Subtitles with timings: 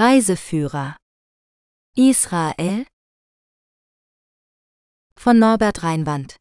[0.00, 0.94] Reiseführer
[1.96, 2.86] Israel
[5.16, 6.36] von Norbert Reinwand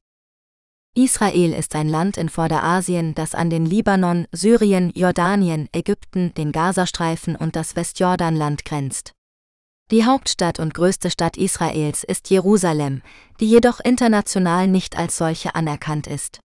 [0.96, 7.36] Israel ist ein Land in Vorderasien, das an den Libanon, Syrien, Jordanien, Ägypten, den Gazastreifen
[7.36, 9.14] und das Westjordanland grenzt.
[9.90, 13.02] Die Hauptstadt und größte Stadt Israels ist Jerusalem,
[13.40, 16.42] die jedoch international nicht als solche anerkannt ist.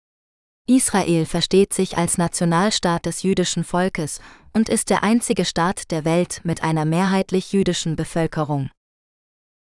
[0.70, 4.22] Israel versteht sich als Nationalstaat des jüdischen Volkes
[4.54, 8.70] und ist der einzige Staat der Welt mit einer mehrheitlich jüdischen Bevölkerung.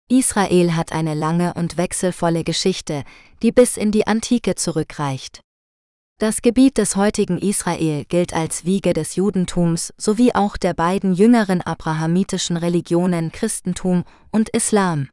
[0.10, 3.06] Israel hat eine lange und wechselvolle Geschichte,
[3.42, 5.40] die bis in die Antike zurückreicht.
[6.20, 11.62] Das Gebiet des heutigen Israel gilt als Wiege des Judentums sowie auch der beiden jüngeren
[11.62, 15.08] abrahamitischen Religionen Christentum und Islam.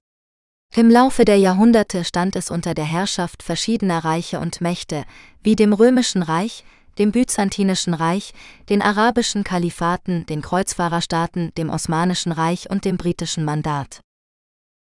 [0.77, 5.05] Im Laufe der Jahrhunderte stand es unter der Herrschaft verschiedener Reiche und Mächte,
[5.45, 6.65] wie dem Römischen Reich,
[6.99, 8.33] dem Byzantinischen Reich,
[8.69, 14.01] den arabischen Kalifaten, den Kreuzfahrerstaaten, dem Osmanischen Reich und dem britischen Mandat.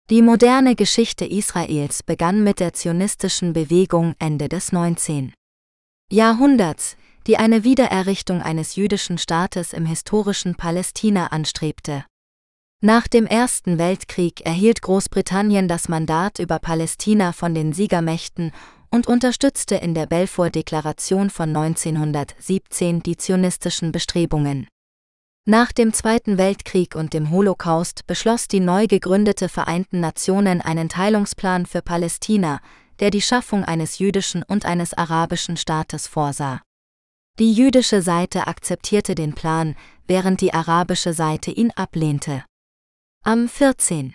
[0.09, 5.34] Die moderne Geschichte Israels begann mit der zionistischen Bewegung Ende des 19.
[6.09, 6.95] Jahrhunderts,
[7.28, 12.06] die eine Wiedererrichtung eines jüdischen Staates im historischen Palästina anstrebte.
[12.86, 18.52] Nach dem Ersten Weltkrieg erhielt Großbritannien das Mandat über Palästina von den Siegermächten
[18.92, 24.67] und unterstützte in der Belfort-Deklaration von 1917 die zionistischen Bestrebungen.
[25.45, 31.66] Nach dem Zweiten Weltkrieg und dem Holocaust beschloss die neu gegründete Vereinten Nationen einen Teilungsplan
[31.66, 32.59] für Palästina,
[33.00, 36.59] der die Schaffung eines jüdischen und eines arabischen Staates vorsah.
[37.39, 42.44] Die jüdische Seite akzeptierte den Plan, während die arabische Seite ihn ablehnte.
[43.26, 44.14] Am 14.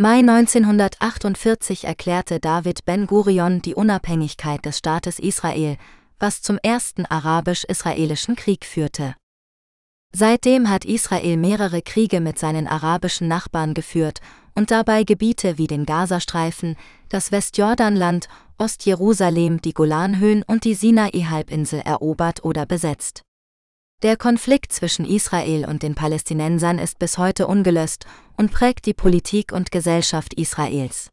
[0.00, 5.76] Mai 1948 erklärte David Ben-Gurion die Unabhängigkeit des Staates Israel,
[6.18, 9.16] was zum ersten arabisch-israelischen Krieg führte.
[10.14, 14.20] Seitdem hat Israel mehrere Kriege mit seinen arabischen Nachbarn geführt
[14.54, 16.76] und dabei Gebiete wie den Gazastreifen,
[17.10, 23.20] das Westjordanland, Ostjerusalem, die Golanhöhen und die Sinai-Halbinsel erobert oder besetzt.
[24.02, 28.04] Der Konflikt zwischen Israel und den Palästinensern ist bis heute ungelöst
[28.36, 31.10] und prägt die Politik und Gesellschaft Israels.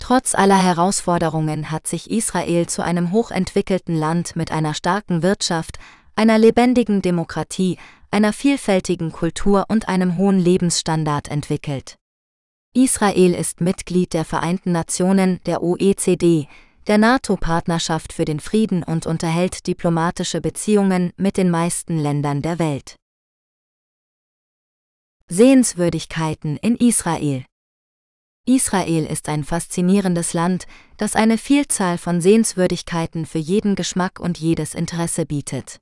[0.00, 5.78] Trotz aller Herausforderungen hat sich Israel zu einem hochentwickelten Land mit einer starken Wirtschaft,
[6.16, 7.78] einer lebendigen Demokratie,
[8.10, 11.96] einer vielfältigen Kultur und einem hohen Lebensstandard entwickelt.
[12.74, 16.48] Israel ist Mitglied der Vereinten Nationen, der OECD,
[16.90, 22.96] der NATO-Partnerschaft für den Frieden und unterhält diplomatische Beziehungen mit den meisten Ländern der Welt.
[25.28, 27.44] Sehenswürdigkeiten in Israel
[28.44, 34.74] Israel ist ein faszinierendes Land, das eine Vielzahl von Sehenswürdigkeiten für jeden Geschmack und jedes
[34.74, 35.78] Interesse bietet.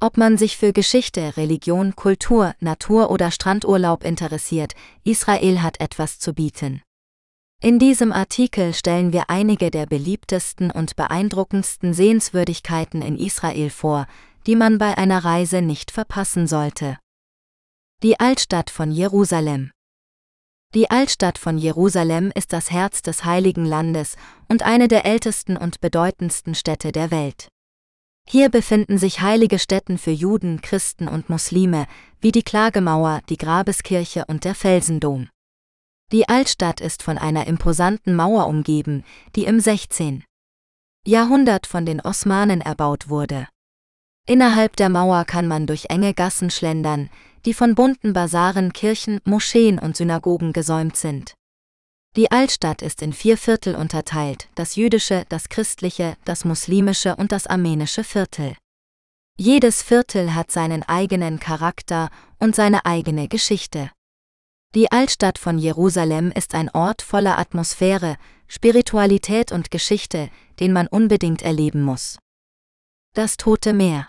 [0.00, 4.72] Ob man sich für Geschichte, Religion, Kultur, Natur oder Strandurlaub interessiert,
[5.04, 6.80] Israel hat etwas zu bieten.
[7.64, 14.08] In diesem Artikel stellen wir einige der beliebtesten und beeindruckendsten Sehenswürdigkeiten in Israel vor,
[14.48, 16.98] die man bei einer Reise nicht verpassen sollte.
[18.02, 19.70] Die Altstadt von Jerusalem
[20.74, 24.16] Die Altstadt von Jerusalem ist das Herz des heiligen Landes
[24.48, 27.46] und eine der ältesten und bedeutendsten Städte der Welt.
[28.28, 31.86] Hier befinden sich heilige Stätten für Juden, Christen und Muslime,
[32.20, 35.28] wie die Klagemauer, die Grabeskirche und der Felsendom.
[36.12, 39.02] Die Altstadt ist von einer imposanten Mauer umgeben,
[39.34, 40.24] die im 16.
[41.06, 43.48] Jahrhundert von den Osmanen erbaut wurde.
[44.26, 47.08] Innerhalb der Mauer kann man durch enge Gassen schlendern,
[47.46, 51.34] die von bunten Basaren, Kirchen, Moscheen und Synagogen gesäumt sind.
[52.14, 57.46] Die Altstadt ist in vier Viertel unterteilt, das jüdische, das christliche, das muslimische und das
[57.46, 58.54] armenische Viertel.
[59.38, 63.90] Jedes Viertel hat seinen eigenen Charakter und seine eigene Geschichte.
[64.74, 68.16] Die Altstadt von Jerusalem ist ein Ort voller Atmosphäre,
[68.48, 72.18] Spiritualität und Geschichte, den man unbedingt erleben muss.
[73.14, 74.08] Das Tote Meer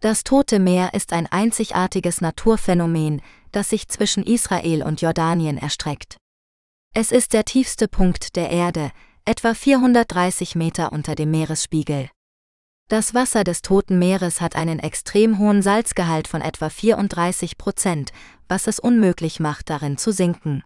[0.00, 3.22] Das Tote Meer ist ein einzigartiges Naturphänomen,
[3.52, 6.16] das sich zwischen Israel und Jordanien erstreckt.
[6.92, 8.90] Es ist der tiefste Punkt der Erde,
[9.24, 12.10] etwa 430 Meter unter dem Meeresspiegel.
[12.90, 18.10] Das Wasser des Toten Meeres hat einen extrem hohen Salzgehalt von etwa 34 Prozent,
[18.48, 20.64] was es unmöglich macht, darin zu sinken.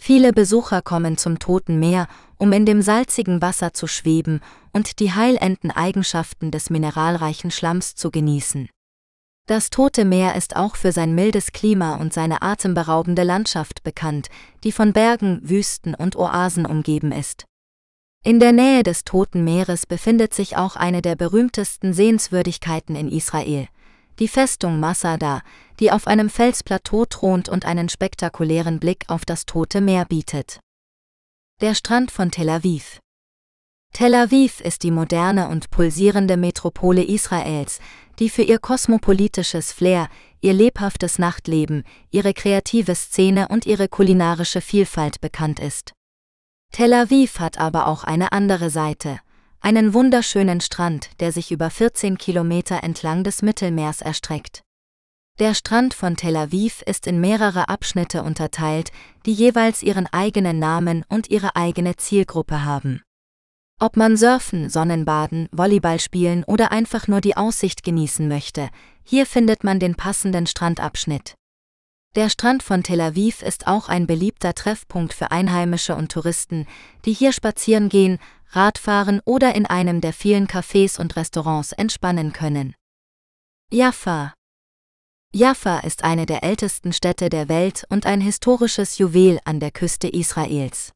[0.00, 2.06] Viele Besucher kommen zum Toten Meer,
[2.38, 4.40] um in dem salzigen Wasser zu schweben
[4.72, 8.68] und die heilenden Eigenschaften des mineralreichen Schlamms zu genießen.
[9.48, 14.28] Das Tote Meer ist auch für sein mildes Klima und seine atemberaubende Landschaft bekannt,
[14.62, 17.49] die von Bergen, Wüsten und Oasen umgeben ist.
[18.22, 23.66] In der Nähe des Toten Meeres befindet sich auch eine der berühmtesten Sehenswürdigkeiten in Israel,
[24.18, 25.40] die Festung Masada,
[25.80, 30.60] die auf einem Felsplateau thront und einen spektakulären Blick auf das Tote Meer bietet.
[31.62, 32.98] Der Strand von Tel Aviv.
[33.94, 37.80] Tel Aviv ist die moderne und pulsierende Metropole Israels,
[38.18, 40.10] die für ihr kosmopolitisches Flair,
[40.42, 45.94] ihr lebhaftes Nachtleben, ihre kreative Szene und ihre kulinarische Vielfalt bekannt ist.
[46.72, 49.18] Tel Aviv hat aber auch eine andere Seite,
[49.60, 54.62] einen wunderschönen Strand, der sich über 14 Kilometer entlang des Mittelmeers erstreckt.
[55.40, 58.92] Der Strand von Tel Aviv ist in mehrere Abschnitte unterteilt,
[59.26, 63.02] die jeweils ihren eigenen Namen und ihre eigene Zielgruppe haben.
[63.80, 68.68] Ob man surfen, Sonnenbaden, Volleyball spielen oder einfach nur die Aussicht genießen möchte,
[69.02, 71.34] hier findet man den passenden Strandabschnitt.
[72.16, 76.66] Der Strand von Tel Aviv ist auch ein beliebter Treffpunkt für Einheimische und Touristen,
[77.04, 78.18] die hier spazieren gehen,
[78.50, 82.74] Radfahren oder in einem der vielen Cafés und Restaurants entspannen können.
[83.70, 84.34] Jaffa
[85.32, 90.08] Jaffa ist eine der ältesten Städte der Welt und ein historisches Juwel an der Küste
[90.08, 90.90] Israels.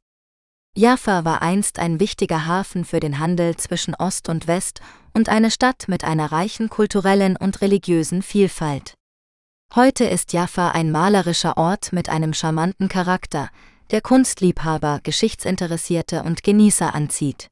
[0.76, 4.80] Jaffa war einst ein wichtiger Hafen für den Handel zwischen Ost und West
[5.12, 8.94] und eine Stadt mit einer reichen kulturellen und religiösen Vielfalt.
[9.76, 13.50] Heute ist Jaffa ein malerischer Ort mit einem charmanten Charakter,
[13.90, 17.48] der Kunstliebhaber, Geschichtsinteressierte und Genießer anzieht.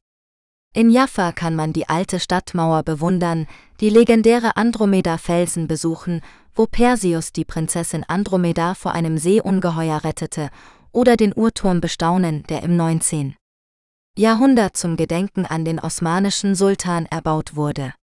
[0.72, 3.48] In Jaffa kann man die alte Stadtmauer bewundern,
[3.80, 6.20] die legendäre Andromeda-Felsen besuchen,
[6.54, 10.50] wo Perseus die Prinzessin Andromeda vor einem Seeungeheuer rettete
[10.92, 13.34] oder den Uhrturm bestaunen, der im 19.
[14.16, 17.94] Jahrhundert zum Gedenken an den osmanischen Sultan erbaut wurde.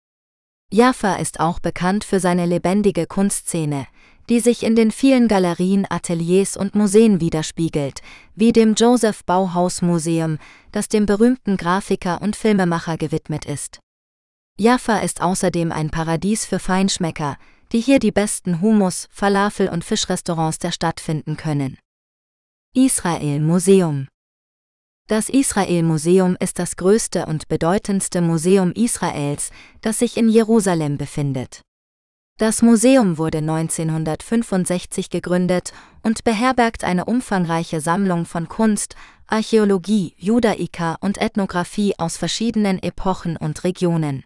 [0.72, 3.88] Jaffa ist auch bekannt für seine lebendige Kunstszene,
[4.30, 8.02] die sich in den vielen Galerien, Ateliers und Museen widerspiegelt,
[8.36, 10.38] wie dem Joseph Bauhaus Museum,
[10.72, 13.80] das dem berühmten Grafiker und Filmemacher gewidmet ist.
[14.60, 17.38] Jaffa ist außerdem ein Paradies für Feinschmecker,
[17.72, 21.78] die hier die besten Humus, Falafel und Fischrestaurants der Stadt finden können.
[22.75, 24.08] Israel Museum
[25.08, 29.50] Das Israel Museum ist das größte und bedeutendste Museum Israels,
[29.82, 31.62] das sich in Jerusalem befindet.
[32.39, 38.95] Das Museum wurde 1965 gegründet und beherbergt eine umfangreiche Sammlung von Kunst,
[39.27, 44.24] Archäologie, Judaika und Ethnographie aus verschiedenen Epochen und Regionen.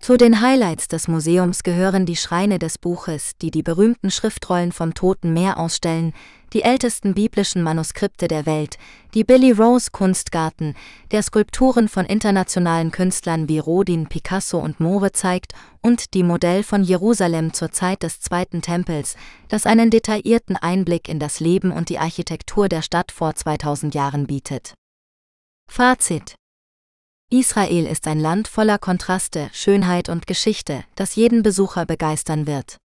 [0.00, 4.94] Zu den Highlights des Museums gehören die Schreine des Buches, die die berühmten Schriftrollen vom
[4.94, 6.14] Toten Meer ausstellen,
[6.54, 8.78] die ältesten biblischen Manuskripte der Welt,
[9.12, 10.74] die Billy Rose Kunstgarten,
[11.10, 15.52] der Skulpturen von internationalen Künstlern wie Rodin, Picasso und Moore zeigt,
[15.82, 19.14] und die Modell von Jerusalem zur Zeit des Zweiten Tempels,
[19.48, 24.26] das einen detaillierten Einblick in das Leben und die Architektur der Stadt vor 2000 Jahren
[24.26, 24.72] bietet.
[25.70, 26.36] Fazit
[27.30, 32.78] Israel ist ein Land voller Kontraste, Schönheit und Geschichte, das jeden Besucher begeistern wird.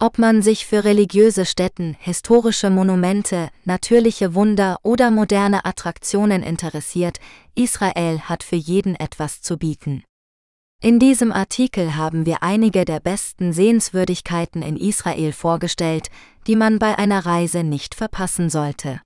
[0.00, 7.18] Ob man sich für religiöse Stätten, historische Monumente, natürliche Wunder oder moderne Attraktionen interessiert,
[7.56, 10.04] Israel hat für jeden etwas zu bieten.
[10.80, 16.10] In diesem Artikel haben wir einige der besten Sehenswürdigkeiten in Israel vorgestellt,
[16.46, 19.00] die man bei einer Reise nicht verpassen sollte.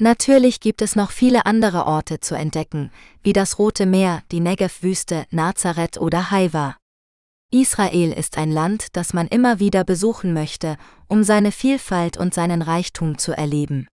[0.00, 2.92] Natürlich gibt es noch viele andere Orte zu entdecken,
[3.22, 6.76] wie das Rote Meer, die Negev-Wüste, Nazareth oder Haifa.
[7.50, 10.76] Israel ist ein Land, das man immer wieder besuchen möchte,
[11.08, 13.88] um seine Vielfalt und seinen Reichtum zu erleben.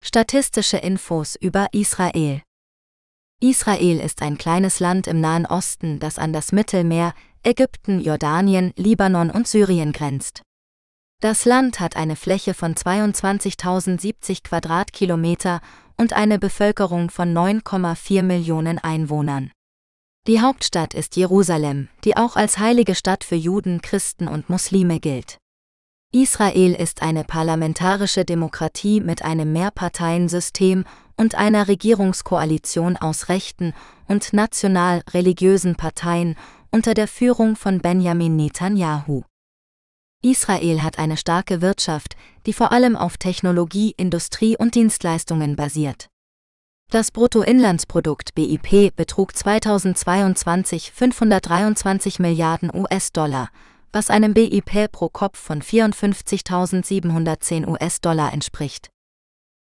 [0.00, 2.40] Statistische Infos über Israel
[3.40, 9.30] Israel ist ein kleines Land im Nahen Osten, das an das Mittelmeer, Ägypten, Jordanien, Libanon
[9.30, 10.42] und Syrien grenzt.
[11.20, 15.60] Das Land hat eine Fläche von 22.070 Quadratkilometer
[15.96, 19.50] und eine Bevölkerung von 9,4 Millionen Einwohnern.
[20.26, 25.38] Die Hauptstadt ist Jerusalem, die auch als heilige Stadt für Juden, Christen und Muslime gilt.
[26.12, 30.84] Israel ist eine parlamentarische Demokratie mit einem Mehrparteiensystem
[31.16, 33.74] und einer Regierungskoalition aus rechten
[34.08, 36.36] und national-religiösen Parteien
[36.70, 39.24] unter der Führung von Benjamin Netanyahu.
[40.24, 42.16] Israel hat eine starke Wirtschaft,
[42.46, 46.08] die vor allem auf Technologie, Industrie und Dienstleistungen basiert.
[46.90, 53.50] Das Bruttoinlandsprodukt BIP betrug 2022 523 Milliarden US-Dollar,
[53.92, 58.88] was einem BIP pro Kopf von 54.710 US-Dollar entspricht.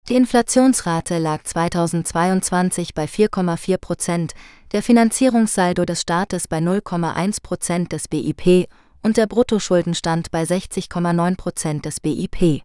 [0.09, 4.33] Die Inflationsrate lag 2022 bei 4,4 Prozent,
[4.73, 8.67] der Finanzierungssaldo des Staates bei 0,1 Prozent des BIP
[9.03, 12.63] und der Bruttoschuldenstand bei 60,9 Prozent des BIP.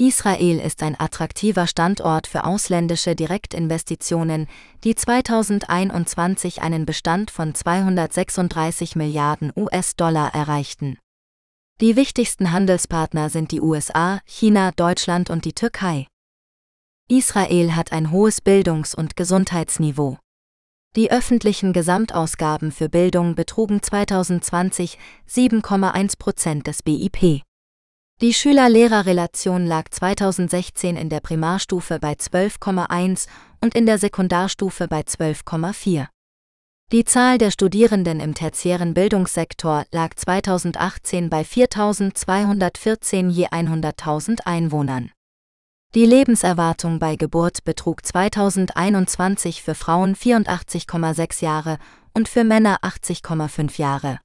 [0.00, 4.46] Israel ist ein attraktiver Standort für ausländische Direktinvestitionen,
[4.82, 10.96] die 2021 einen Bestand von 236 Milliarden US-Dollar erreichten.
[11.82, 16.06] Die wichtigsten Handelspartner sind die USA, China, Deutschland und die Türkei.
[17.08, 20.16] Israel hat ein hohes Bildungs- und Gesundheitsniveau.
[20.96, 27.42] Die öffentlichen Gesamtausgaben für Bildung betrugen 2020 7,1 Prozent des BIP.
[28.20, 33.28] Die Schüler-Lehrer-Relation lag 2016 in der Primarstufe bei 12,1
[33.60, 36.08] und in der Sekundarstufe bei 12,4.
[36.90, 45.12] Die Zahl der Studierenden im tertiären Bildungssektor lag 2018 bei 4.214 je 100.000 Einwohnern.
[45.96, 51.78] Die Lebenserwartung bei Geburt betrug 2021 für Frauen 84,6 Jahre
[52.14, 54.20] und für Männer 80,5 Jahre.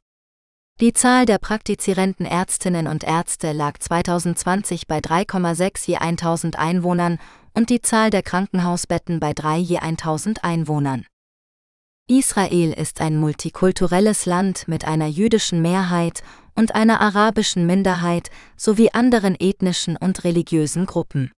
[0.80, 7.18] Die Zahl der praktizierenden Ärztinnen und Ärzte lag 2020 bei 3,6 je 1000 Einwohnern
[7.56, 11.08] und die Zahl der Krankenhausbetten bei 3 je 1000 Einwohnern.
[12.08, 16.22] Israel ist ein multikulturelles Land mit einer jüdischen Mehrheit
[16.54, 21.32] und einer arabischen Minderheit sowie anderen ethnischen und religiösen Gruppen.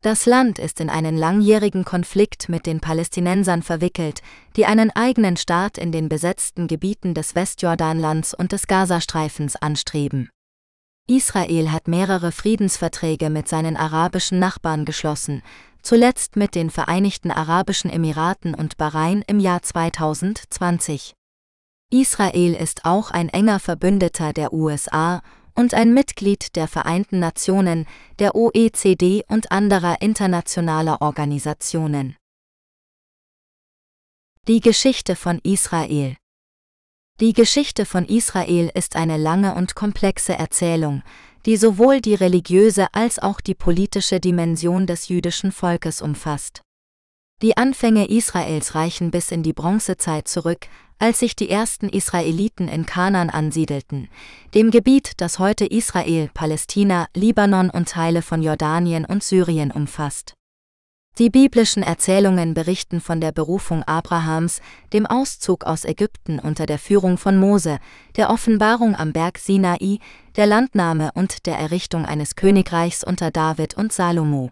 [0.00, 4.22] Das Land ist in einen langjährigen Konflikt mit den Palästinensern verwickelt,
[4.54, 10.30] die einen eigenen Staat in den besetzten Gebieten des Westjordanlands und des Gazastreifens anstreben.
[11.08, 15.42] Israel hat mehrere Friedensverträge mit seinen arabischen Nachbarn geschlossen,
[15.82, 21.14] zuletzt mit den Vereinigten Arabischen Emiraten und Bahrain im Jahr 2020.
[21.90, 25.22] Israel ist auch ein enger Verbündeter der USA
[25.58, 27.84] und ein Mitglied der Vereinten Nationen,
[28.20, 32.16] der OECD und anderer internationaler Organisationen.
[34.46, 36.16] Die Geschichte von Israel
[37.18, 41.02] Die Geschichte von Israel ist eine lange und komplexe Erzählung,
[41.44, 46.62] die sowohl die religiöse als auch die politische Dimension des jüdischen Volkes umfasst.
[47.42, 52.86] Die Anfänge Israels reichen bis in die Bronzezeit zurück, als sich die ersten Israeliten in
[52.86, 54.08] Kanan ansiedelten,
[54.54, 60.34] dem Gebiet, das heute Israel, Palästina, Libanon und Teile von Jordanien und Syrien umfasst.
[61.18, 64.60] Die biblischen Erzählungen berichten von der Berufung Abrahams,
[64.92, 67.80] dem Auszug aus Ägypten unter der Führung von Mose,
[68.16, 69.98] der Offenbarung am Berg Sinai,
[70.36, 74.50] der Landnahme und der Errichtung eines Königreichs unter David und Salomo.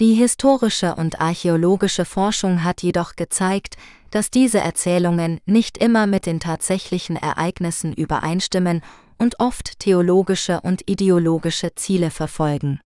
[0.00, 3.76] Die historische und archäologische Forschung hat jedoch gezeigt,
[4.10, 8.82] dass diese Erzählungen nicht immer mit den tatsächlichen Ereignissen übereinstimmen
[9.18, 12.80] und oft theologische und ideologische Ziele verfolgen.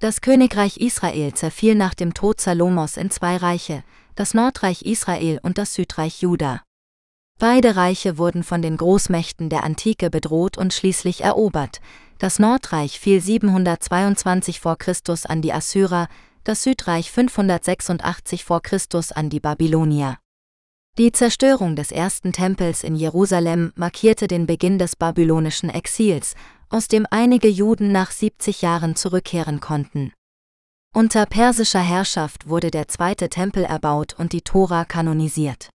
[0.00, 3.84] Das Königreich Israel zerfiel nach dem Tod Salomos in zwei Reiche,
[4.14, 6.62] das Nordreich Israel und das Südreich Juda.
[7.38, 11.80] Beide Reiche wurden von den Großmächten der Antike bedroht und schließlich erobert,
[12.18, 14.76] das Nordreich fiel 722 v.
[14.76, 14.94] Chr.
[15.24, 16.08] an die Assyrer,
[16.50, 18.58] das Südreich 586 v.
[18.58, 18.80] Chr.
[19.14, 20.18] an die Babylonier.
[20.98, 26.34] Die Zerstörung des ersten Tempels in Jerusalem markierte den Beginn des babylonischen Exils,
[26.68, 30.12] aus dem einige Juden nach 70 Jahren zurückkehren konnten.
[30.92, 35.70] Unter persischer Herrschaft wurde der zweite Tempel erbaut und die Tora kanonisiert.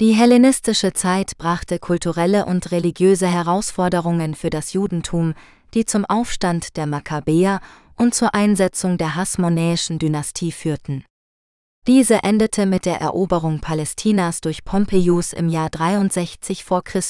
[0.00, 5.34] Die hellenistische Zeit brachte kulturelle und religiöse Herausforderungen für das Judentum,
[5.74, 7.60] die zum Aufstand der Makkabäer
[8.00, 11.04] und zur Einsetzung der Hasmonäischen Dynastie führten.
[11.86, 16.80] Diese endete mit der Eroberung Palästinas durch Pompeius im Jahr 63 v.
[16.80, 17.02] Chr.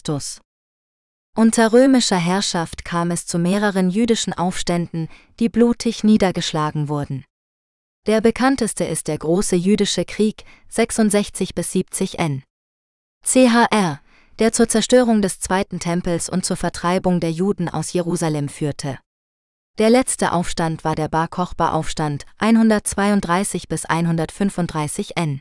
[1.37, 7.25] Unter römischer Herrschaft kam es zu mehreren jüdischen Aufständen, die blutig niedergeschlagen wurden.
[8.07, 12.43] Der bekannteste ist der Große Jüdische Krieg 66 bis 70 n.
[13.25, 14.01] CHR,
[14.41, 18.99] der zur Zerstörung des zweiten Tempels und zur Vertreibung der Juden aus Jerusalem führte.
[19.79, 25.41] Der letzte Aufstand war der Bar Kochba-Aufstand 132 bis 135 n.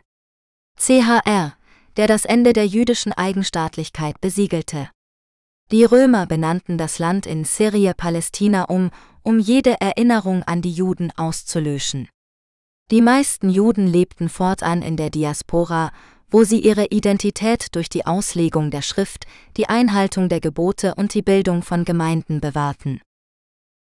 [0.78, 1.54] CHR,
[1.98, 4.90] der das Ende der jüdischen Eigenstaatlichkeit besiegelte.
[5.72, 8.92] Die Römer benannten das Land in Syrie Palästina um,
[9.24, 12.10] um jede Erinnerung an die Juden auszulöschen.
[12.92, 15.92] Die meisten Juden lebten fortan in der Diaspora
[16.32, 19.26] wo sie ihre Identität durch die Auslegung der Schrift,
[19.58, 23.02] die Einhaltung der Gebote und die Bildung von Gemeinden bewahrten.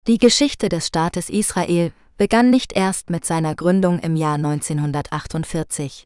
[0.08, 6.02] Die Geschichte des Staates Israel begann nicht erst mit seiner Gründung im Jahr 1948.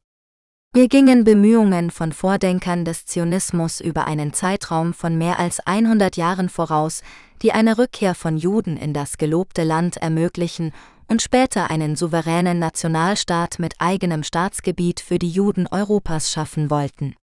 [0.74, 6.50] Hier gingen Bemühungen von Vordenkern des Zionismus über einen Zeitraum von mehr als 100 Jahren
[6.50, 7.00] voraus,
[7.40, 10.72] die eine Rückkehr von Juden in das gelobte Land ermöglichen
[11.08, 17.14] und später einen souveränen Nationalstaat mit eigenem Staatsgebiet für die Juden Europas schaffen wollten.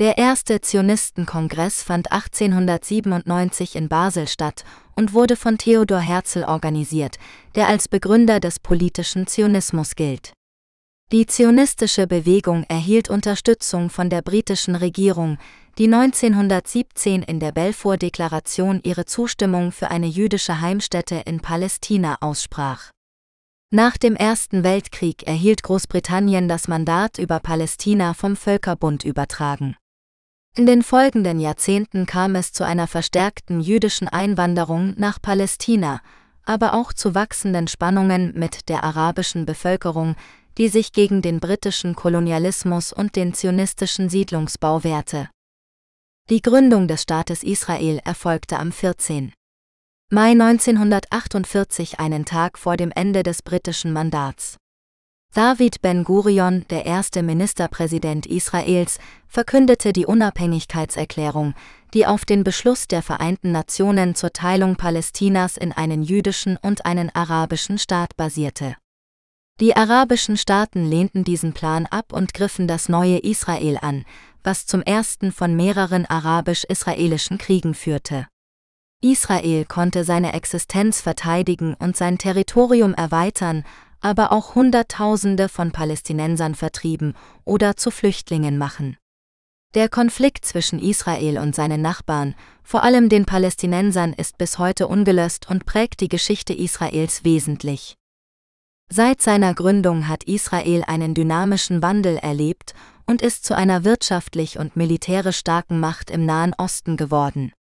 [0.00, 7.18] Der erste Zionistenkongress fand 1897 in Basel statt und wurde von Theodor Herzl organisiert,
[7.54, 10.32] der als Begründer des politischen Zionismus gilt.
[11.12, 15.36] Die zionistische Bewegung erhielt Unterstützung von der britischen Regierung,
[15.76, 22.90] die 1917 in der Balfour-Deklaration ihre Zustimmung für eine jüdische Heimstätte in Palästina aussprach.
[23.70, 29.76] Nach dem Ersten Weltkrieg erhielt Großbritannien das Mandat über Palästina vom Völkerbund übertragen.
[30.54, 36.02] In den folgenden Jahrzehnten kam es zu einer verstärkten jüdischen Einwanderung nach Palästina,
[36.44, 40.14] aber auch zu wachsenden Spannungen mit der arabischen Bevölkerung,
[40.58, 45.30] die sich gegen den britischen Kolonialismus und den zionistischen Siedlungsbau wehrte.
[46.28, 49.32] Die Gründung des Staates Israel erfolgte am 14.
[50.10, 54.58] Mai 1948, einen Tag vor dem Ende des britischen Mandats.
[55.34, 61.54] David Ben-Gurion, der erste Ministerpräsident Israels, verkündete die Unabhängigkeitserklärung,
[61.94, 67.08] die auf den Beschluss der Vereinten Nationen zur Teilung Palästinas in einen jüdischen und einen
[67.14, 68.76] arabischen Staat basierte.
[69.58, 74.04] Die arabischen Staaten lehnten diesen Plan ab und griffen das neue Israel an,
[74.44, 78.26] was zum ersten von mehreren arabisch-israelischen Kriegen führte.
[79.00, 83.64] Israel konnte seine Existenz verteidigen und sein Territorium erweitern,
[84.02, 88.98] aber auch Hunderttausende von Palästinensern vertrieben oder zu Flüchtlingen machen.
[89.74, 95.48] Der Konflikt zwischen Israel und seinen Nachbarn, vor allem den Palästinensern, ist bis heute ungelöst
[95.48, 97.94] und prägt die Geschichte Israels wesentlich.
[98.90, 102.74] Seit seiner Gründung hat Israel einen dynamischen Wandel erlebt
[103.06, 107.52] und ist zu einer wirtschaftlich und militärisch starken Macht im Nahen Osten geworden.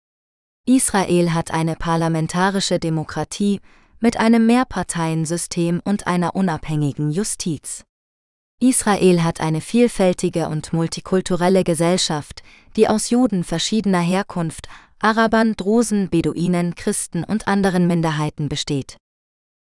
[0.67, 3.61] Israel hat eine parlamentarische Demokratie
[4.01, 7.85] mit einem Mehrparteiensystem und einer unabhängigen Justiz.
[8.61, 12.43] Israel hat eine vielfältige und multikulturelle Gesellschaft,
[12.77, 18.99] die aus Juden verschiedener Herkunft, Arabern, Drusen, Beduinen, Christen und anderen Minderheiten besteht.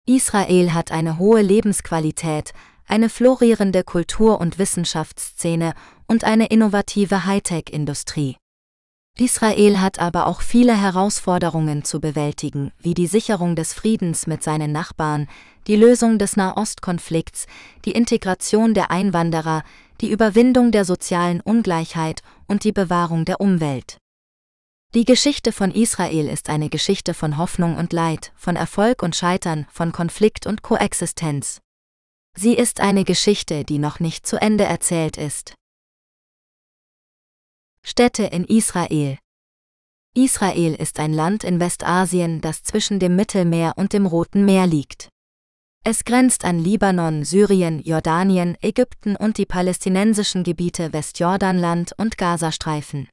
[0.05, 2.53] Israel hat eine hohe Lebensqualität,
[2.87, 5.73] eine florierende Kultur- und Wissenschaftsszene
[6.07, 8.37] und eine innovative Hightech-Industrie.
[9.19, 14.71] Israel hat aber auch viele Herausforderungen zu bewältigen, wie die Sicherung des Friedens mit seinen
[14.71, 15.27] Nachbarn,
[15.67, 17.45] die Lösung des Nahostkonflikts,
[17.85, 19.63] die Integration der Einwanderer,
[20.01, 23.97] die Überwindung der sozialen Ungleichheit und die Bewahrung der Umwelt.
[24.95, 29.67] Die Geschichte von Israel ist eine Geschichte von Hoffnung und Leid, von Erfolg und Scheitern,
[29.71, 31.61] von Konflikt und Koexistenz.
[32.35, 35.53] Sie ist eine Geschichte, die noch nicht zu Ende erzählt ist.
[37.85, 39.17] Städte in Israel
[40.15, 45.09] Israel ist ein Land in Westasien, das zwischen dem Mittelmeer und dem Roten Meer liegt.
[45.83, 53.09] Es grenzt an Libanon, Syrien, Jordanien, Ägypten und die palästinensischen Gebiete Westjordanland und Gazastreifen.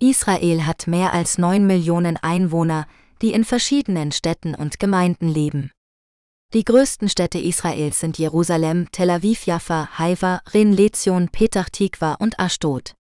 [0.00, 2.86] Israel hat mehr als neun Millionen Einwohner,
[3.20, 5.72] die in verschiedenen Städten und Gemeinden leben.
[6.54, 12.40] Die größten Städte Israels sind Jerusalem, Tel Aviv, Jaffa, Haifa, Ren Lezion, Petach Tikva und
[12.40, 12.94] Ashdod.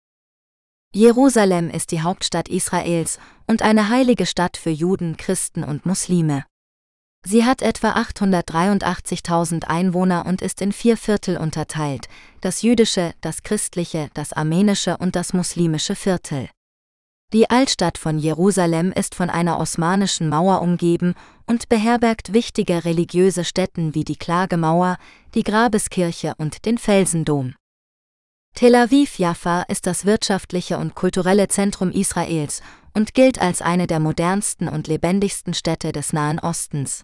[0.92, 6.46] Jerusalem ist die Hauptstadt Israels und eine heilige Stadt für Juden, Christen und Muslime.
[7.24, 12.08] Sie hat etwa 883.000 Einwohner und ist in vier Viertel unterteilt,
[12.42, 16.50] das jüdische, das christliche, das armenische und das muslimische Viertel.
[17.34, 21.14] Die Altstadt von Jerusalem ist von einer osmanischen Mauer umgeben
[21.46, 24.98] und beherbergt wichtige religiöse Stätten wie die Klagemauer,
[25.36, 27.54] die Grabeskirche und den Felsendom.
[28.56, 32.62] Tel Aviv-Jaffa ist das wirtschaftliche und kulturelle Zentrum Israels
[32.94, 37.04] und gilt als eine der modernsten und lebendigsten Städte des Nahen Ostens.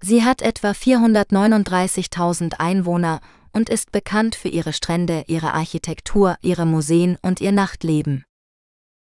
[0.00, 3.20] Sie hat etwa 439.000 Einwohner
[3.52, 8.24] und ist bekannt für ihre Strände, ihre Architektur, ihre Museen und ihr Nachtleben.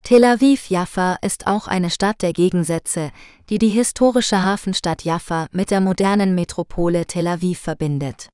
[0.03, 3.11] Tel Aviv-Jaffa ist auch eine Stadt der Gegensätze,
[3.49, 8.29] die die historische Hafenstadt Jaffa mit der modernen Metropole Tel Aviv verbindet.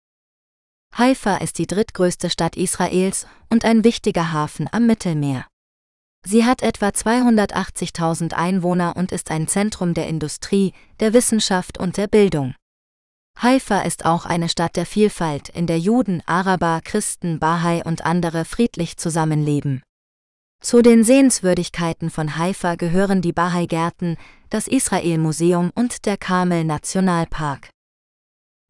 [0.96, 5.48] Haifa ist die drittgrößte Stadt Israels und ein wichtiger Hafen am Mittelmeer.
[6.26, 12.08] Sie hat etwa 280.000 Einwohner und ist ein Zentrum der Industrie, der Wissenschaft und der
[12.08, 12.54] Bildung.
[13.42, 18.46] Haifa ist auch eine Stadt der Vielfalt, in der Juden, Araber, Christen, Bahai und andere
[18.46, 19.82] friedlich zusammenleben.
[20.62, 24.16] Zu den Sehenswürdigkeiten von Haifa gehören die Bahai-Gärten,
[24.50, 26.18] das Israel-Museum und der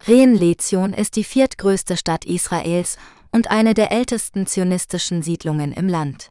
[0.05, 2.97] Rehen-Lezion ist die viertgrößte Stadt Israels
[3.31, 6.27] und eine der ältesten zionistischen Siedlungen im Land.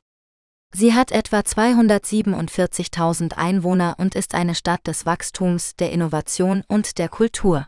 [0.75, 7.09] Sie hat etwa 247.000 Einwohner und ist eine Stadt des Wachstums, der Innovation und der
[7.09, 7.67] Kultur.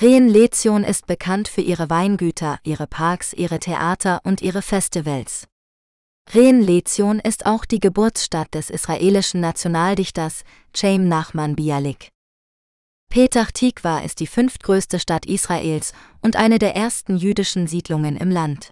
[0.00, 5.48] Rehen-Lezion ist bekannt für ihre Weingüter, ihre Parks, ihre Theater und ihre Festivals.
[6.32, 12.10] Rehen-Lezion ist auch die Geburtsstadt des israelischen Nationaldichters Chaim Nachman Bialik.
[13.10, 18.70] Petach Tikva ist die fünftgrößte Stadt Israels und eine der ersten jüdischen Siedlungen im Land.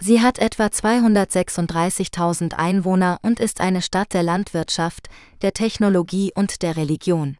[0.00, 5.08] Sie hat etwa 236.000 Einwohner und ist eine Stadt der Landwirtschaft,
[5.42, 7.36] der Technologie und der Religion.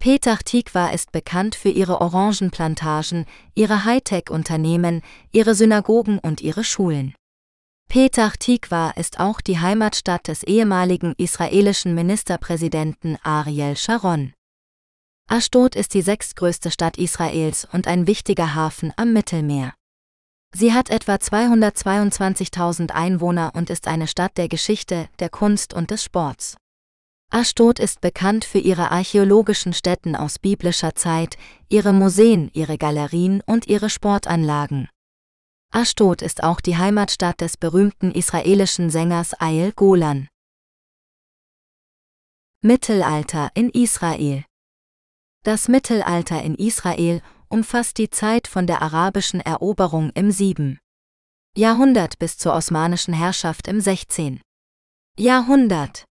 [0.00, 7.14] Petach Tikva ist bekannt für ihre Orangenplantagen, ihre Hightech-Unternehmen, ihre Synagogen und ihre Schulen.
[7.88, 14.32] Petach Tikva ist auch die Heimatstadt des ehemaligen israelischen Ministerpräsidenten Ariel Sharon.
[15.28, 19.74] Ashdod ist die sechstgrößte Stadt Israels und ein wichtiger Hafen am Mittelmeer.
[20.54, 26.04] Sie hat etwa 222.000 Einwohner und ist eine Stadt der Geschichte, der Kunst und des
[26.04, 26.56] Sports.
[27.28, 31.36] Ashdod ist bekannt für ihre archäologischen Stätten aus biblischer Zeit,
[31.68, 34.88] ihre Museen, ihre Galerien und ihre Sportanlagen.
[35.72, 40.28] Ashdod ist auch die Heimatstadt des berühmten israelischen Sängers Ail Golan.
[42.62, 44.44] Mittelalter in Israel
[45.46, 50.80] Das Mittelalter in Israel umfasst die Zeit von der arabischen Eroberung im 7.
[51.56, 54.40] Jahrhundert bis zur osmanischen Herrschaft im 16.
[55.16, 56.04] Jahrhundert.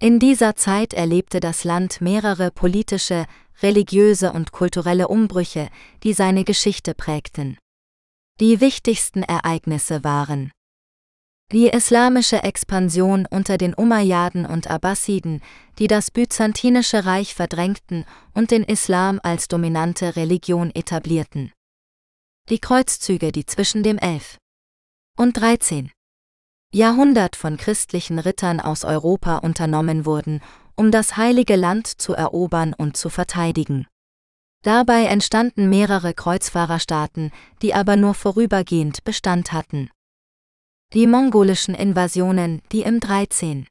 [0.00, 3.26] In dieser Zeit erlebte das Land mehrere politische,
[3.62, 5.68] religiöse und kulturelle Umbrüche,
[6.02, 7.58] die seine Geschichte prägten.
[8.40, 10.50] Die wichtigsten Ereignisse waren
[11.52, 15.42] die islamische Expansion unter den Umayyaden und Abbasiden,
[15.78, 18.04] die das byzantinische Reich verdrängten
[18.34, 21.52] und den Islam als dominante Religion etablierten.
[22.48, 24.38] Die Kreuzzüge, die zwischen dem 11.
[25.16, 25.92] und 13.
[26.72, 30.40] Jahrhundert von christlichen Rittern aus Europa unternommen wurden,
[30.74, 33.86] um das heilige Land zu erobern und zu verteidigen.
[34.62, 37.30] Dabei entstanden mehrere Kreuzfahrerstaaten,
[37.62, 39.90] die aber nur vorübergehend Bestand hatten.
[40.94, 43.66] Die mongolischen Invasionen, die im 13.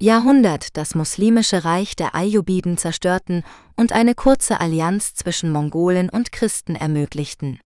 [0.00, 3.42] Jahrhundert das muslimische Reich der Ayyubiden zerstörten
[3.74, 7.58] und eine kurze Allianz zwischen Mongolen und Christen ermöglichten.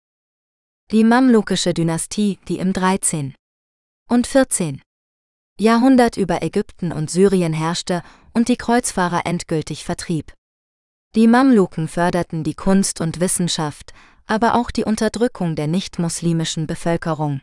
[0.91, 3.35] Die mamlukische Dynastie, die im 13.
[4.09, 4.81] und 14.
[5.61, 10.33] Jahrhundert über Ägypten und Syrien herrschte und die Kreuzfahrer endgültig vertrieb.
[11.15, 13.93] Die Mamluken förderten die Kunst und Wissenschaft,
[14.25, 17.43] aber auch die Unterdrückung der nicht-muslimischen Bevölkerung.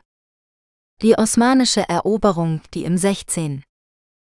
[1.02, 3.64] Die osmanische Eroberung, die im 16.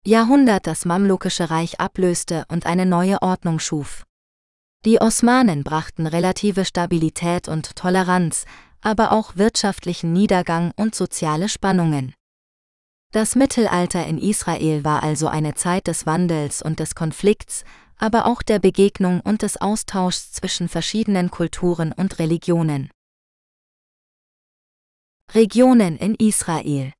[0.06, 4.06] Jahrhundert das Mamlukische Reich ablöste und eine neue Ordnung schuf.
[4.86, 8.46] Die Osmanen brachten relative Stabilität und Toleranz,
[8.80, 12.14] aber auch wirtschaftlichen Niedergang und soziale Spannungen.
[13.12, 17.64] Das Mittelalter in Israel war also eine Zeit des Wandels und des Konflikts,
[17.98, 22.88] aber auch der Begegnung und des Austauschs zwischen verschiedenen Kulturen und Religionen.
[25.34, 26.92] Regionen in Israel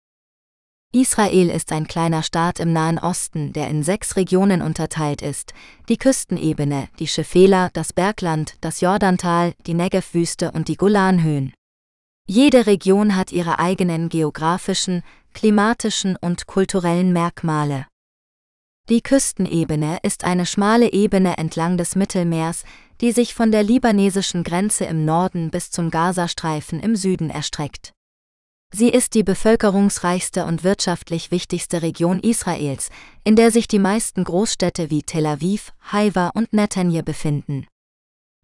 [0.93, 5.55] Israel ist ein kleiner Staat im Nahen Osten, der in sechs Regionen unterteilt ist,
[5.89, 11.53] die Küstenebene, die Schefela, das Bergland, das Jordantal, die Negev-Wüste und die Golanhöhen.
[12.27, 17.87] Jede Region hat ihre eigenen geografischen, klimatischen und kulturellen Merkmale.
[18.89, 22.65] Die Küstenebene ist eine schmale Ebene entlang des Mittelmeers,
[23.01, 27.93] die sich von der libanesischen Grenze im Norden bis zum Gazastreifen im Süden erstreckt.
[28.77, 32.91] Sie ist die bevölkerungsreichste und wirtschaftlich wichtigste Region Israels,
[33.23, 37.69] in der sich die meisten Großstädte wie Tel Aviv, Haifa und Netanje befinden.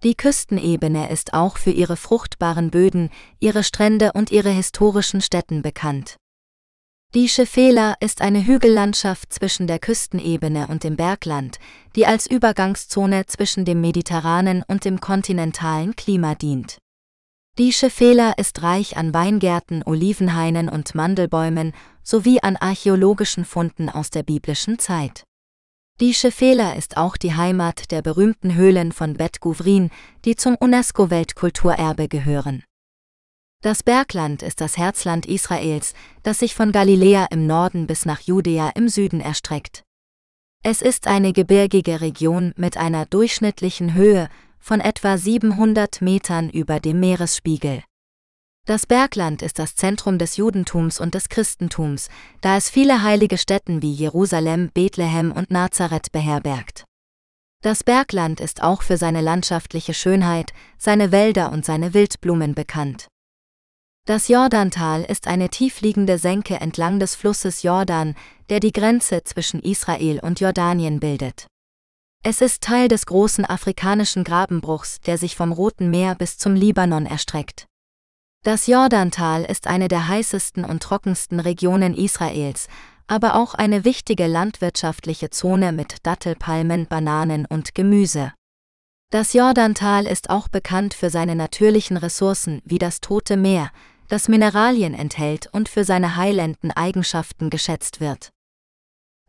[0.05, 6.15] Die Küstenebene ist auch für ihre fruchtbaren Böden, ihre Strände und ihre historischen Städten bekannt.
[7.13, 11.59] Die Schefela ist eine Hügellandschaft zwischen der Küstenebene und dem Bergland,
[11.97, 16.79] die als Übergangszone zwischen dem mediterranen und dem kontinentalen Klima dient.
[17.61, 24.23] Die Schefela ist reich an Weingärten, Olivenhainen und Mandelbäumen sowie an archäologischen Funden aus der
[24.23, 25.25] biblischen Zeit.
[26.01, 29.91] Die Schefela ist auch die Heimat der berühmten Höhlen von Bet Guvrin,
[30.25, 32.65] die zum UNESCO-Weltkulturerbe gehören.
[33.61, 35.93] Das Bergland ist das Herzland Israels,
[36.23, 39.83] das sich von Galiläa im Norden bis nach Judäa im Süden erstreckt.
[40.63, 47.01] Es ist eine gebirgige Region mit einer durchschnittlichen Höhe von etwa 700 Metern über dem
[47.01, 47.83] Meeresspiegel.
[48.67, 52.09] Das Bergland ist das Zentrum des Judentums und des Christentums,
[52.41, 56.85] da es viele heilige Stätten wie Jerusalem, Bethlehem und Nazareth beherbergt.
[57.63, 63.09] Das Bergland ist auch für seine landschaftliche Schönheit, seine Wälder und seine Wildblumen bekannt.
[64.07, 68.15] Das Jordantal ist eine tiefliegende Senke entlang des Flusses Jordan,
[68.49, 71.49] der die Grenze zwischen Israel und Jordanien bildet.
[72.23, 77.07] Es ist Teil des großen afrikanischen Grabenbruchs, der sich vom Roten Meer bis zum Libanon
[77.07, 77.67] erstreckt.
[78.45, 82.69] Das Jordantal ist eine der heißesten und trockensten Regionen Israels,
[83.07, 88.35] aber auch eine wichtige landwirtschaftliche Zone mit Dattelpalmen, Bananen und Gemüse.
[89.11, 93.71] Das Jordantal ist auch bekannt für seine natürlichen Ressourcen wie das Tote Meer,
[94.09, 98.31] das Mineralien enthält und für seine heilenden Eigenschaften geschätzt wird.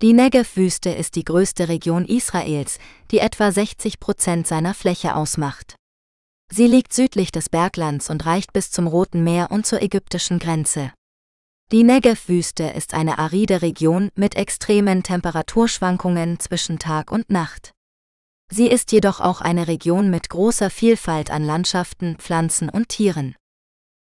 [0.01, 2.79] Die Negev-Wüste ist die größte Region Israels,
[3.11, 5.75] die etwa 60 Prozent seiner Fläche ausmacht.
[6.51, 10.91] Sie liegt südlich des Berglands und reicht bis zum Roten Meer und zur ägyptischen Grenze.
[11.71, 17.71] Die Negev-Wüste ist eine aride Region mit extremen Temperaturschwankungen zwischen Tag und Nacht.
[18.51, 23.35] Sie ist jedoch auch eine Region mit großer Vielfalt an Landschaften, Pflanzen und Tieren.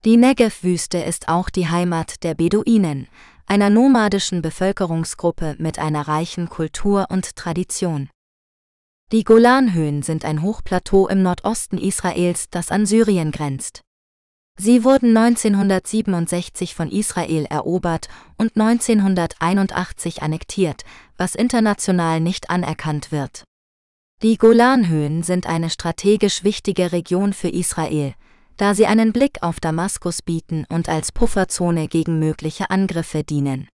[0.03, 3.07] Die Negev-Wüste ist auch die Heimat der Beduinen,
[3.47, 8.09] einer nomadischen Bevölkerungsgruppe mit einer reichen Kultur und Tradition.
[9.13, 13.81] Die Golanhöhen sind ein Hochplateau im Nordosten Israels, das an Syrien grenzt.
[14.59, 20.83] Sie wurden 1967 von Israel erobert und 1981 annektiert,
[21.15, 23.45] was international nicht anerkannt wird.
[24.23, 28.15] Die Golanhöhen sind eine strategisch wichtige Region für Israel,
[28.57, 33.69] da sie einen Blick auf Damaskus bieten und als Pufferzone gegen mögliche Angriffe dienen.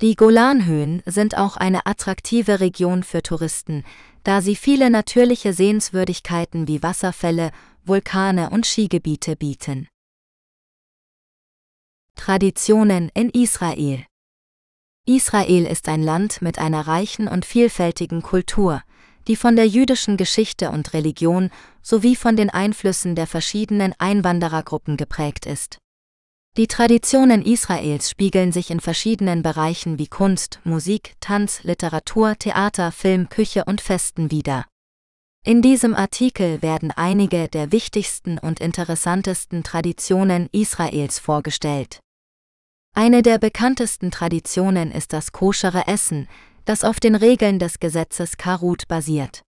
[0.00, 3.84] Die Golanhöhen sind auch eine attraktive Region für Touristen,
[4.24, 7.50] da sie viele natürliche Sehenswürdigkeiten wie Wasserfälle,
[7.84, 9.88] Vulkane und Skigebiete bieten.
[12.16, 14.04] Traditionen in Israel
[15.06, 18.82] Israel ist ein Land mit einer reichen und vielfältigen Kultur,
[19.28, 21.50] die von der jüdischen Geschichte und Religion
[21.82, 25.78] sowie von den Einflüssen der verschiedenen Einwanderergruppen geprägt ist.
[26.56, 33.28] Die Traditionen Israels spiegeln sich in verschiedenen Bereichen wie Kunst, Musik, Tanz, Literatur, Theater, Film,
[33.28, 34.66] Küche und Festen wider.
[35.44, 42.00] In diesem Artikel werden einige der wichtigsten und interessantesten Traditionen Israels vorgestellt.
[42.94, 46.28] Eine der bekanntesten Traditionen ist das koschere Essen,
[46.64, 49.42] das auf den Regeln des Gesetzes Karut basiert.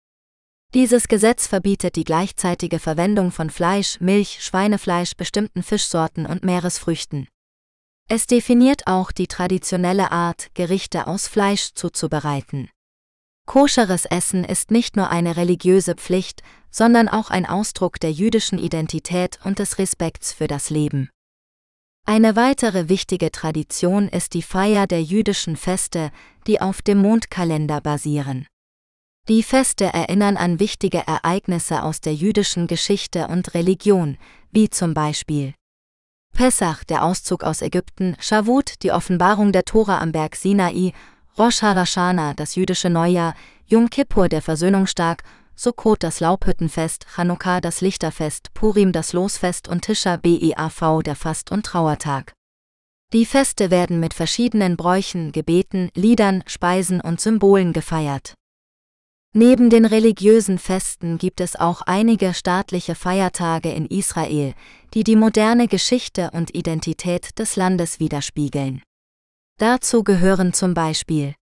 [0.74, 7.28] Dieses Gesetz verbietet die gleichzeitige Verwendung von Fleisch, Milch, Schweinefleisch, bestimmten Fischsorten und Meeresfrüchten.
[8.08, 12.69] Es definiert auch die traditionelle Art, Gerichte aus Fleisch zuzubereiten.
[13.45, 19.39] Koscheres Essen ist nicht nur eine religiöse Pflicht, sondern auch ein Ausdruck der jüdischen Identität
[19.43, 21.10] und des Respekts für das Leben.
[22.06, 26.12] Eine weitere wichtige Tradition ist die Feier der jüdischen Feste,
[26.48, 28.48] die auf dem Mondkalender basieren.
[29.30, 34.18] Die Feste erinnern an wichtige Ereignisse aus der jüdischen Geschichte und Religion,
[34.52, 35.54] wie zum Beispiel
[36.34, 40.94] Pessach, der Auszug aus Ägypten, Shavuot, die Offenbarung der Tora am Berg Sinai,
[41.38, 43.36] Rosh Hashanah, das jüdische Neujahr,
[43.68, 45.24] Yom Kippur, der Versöhnungstag
[45.63, 51.67] Sukkot das Laubhüttenfest, Chanukka das Lichterfest, Purim das Losfest und Tisha Beav der Fast- und
[51.67, 52.34] Trauertag.
[53.13, 58.34] Die Feste werden mit verschiedenen Bräuchen, Gebeten, Liedern, Speisen und Symbolen gefeiert.
[59.36, 64.56] Neben den religiösen Festen gibt es auch einige staatliche Feiertage in Israel,
[64.95, 68.82] die die moderne Geschichte und Identität des Landes widerspiegeln.
[69.60, 71.36] Dazu gehören zum Beispiel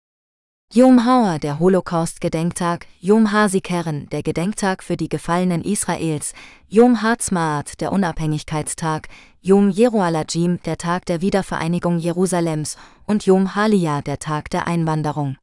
[0.77, 6.33] Yom Hauer, der Holocaust-Gedenktag, Yom HaZikaron, der Gedenktag für die Gefallenen Israels,
[6.67, 9.07] Yom Ha'atzmaat, der Unabhängigkeitstag,
[9.41, 12.77] Yom Jerualajim, der Tag der Wiedervereinigung Jerusalems
[13.07, 15.37] und Yom Haliyah, der Tag der Einwanderung.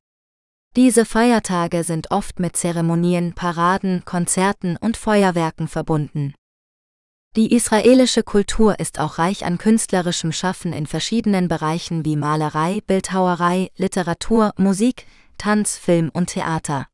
[0.76, 6.34] Diese Feiertage sind oft mit Zeremonien, Paraden, Konzerten und Feuerwerken verbunden.
[7.36, 13.72] Die israelische Kultur ist auch reich an künstlerischem Schaffen in verschiedenen Bereichen wie Malerei, Bildhauerei,
[13.76, 15.04] Literatur, Musik,
[15.36, 16.86] Tanz, Film und Theater.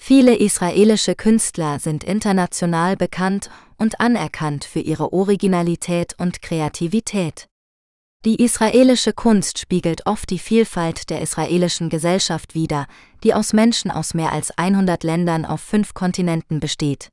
[0.00, 7.46] Viele israelische Künstler sind international bekannt und anerkannt für ihre Originalität und Kreativität.
[8.24, 12.86] Die israelische Kunst spiegelt oft die Vielfalt der israelischen Gesellschaft wider,
[13.22, 17.10] die aus Menschen aus mehr als 100 Ländern auf fünf Kontinenten besteht.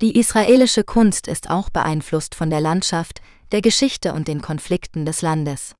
[0.00, 5.22] Die israelische Kunst ist auch beeinflusst von der Landschaft, der Geschichte und den Konflikten des
[5.22, 5.74] Landes.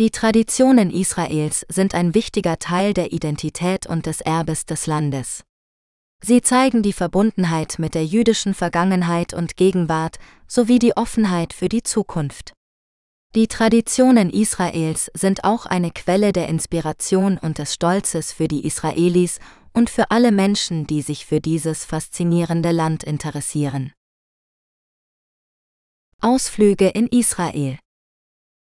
[0.00, 5.44] Die Traditionen Israels sind ein wichtiger Teil der Identität und des Erbes des Landes.
[6.24, 11.82] Sie zeigen die Verbundenheit mit der jüdischen Vergangenheit und Gegenwart sowie die Offenheit für die
[11.84, 12.54] Zukunft.
[13.34, 19.38] Die Traditionen Israels sind auch eine Quelle der Inspiration und des Stolzes für die Israelis
[19.72, 23.92] und für alle Menschen, die sich für dieses faszinierende Land interessieren.
[26.20, 27.78] Ausflüge in Israel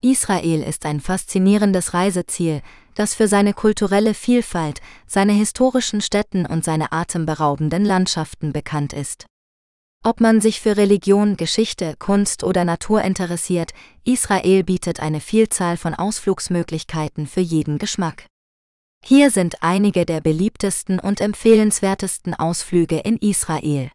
[0.02, 2.62] Israel ist ein faszinierendes Reiseziel,
[2.94, 9.26] das für seine kulturelle Vielfalt, seine historischen Städten und seine atemberaubenden Landschaften bekannt ist.
[10.02, 15.92] Ob man sich für Religion, Geschichte, Kunst oder Natur interessiert, Israel bietet eine Vielzahl von
[15.92, 18.24] Ausflugsmöglichkeiten für jeden Geschmack.
[19.04, 23.90] Hier sind einige der beliebtesten und empfehlenswertesten Ausflüge in Israel.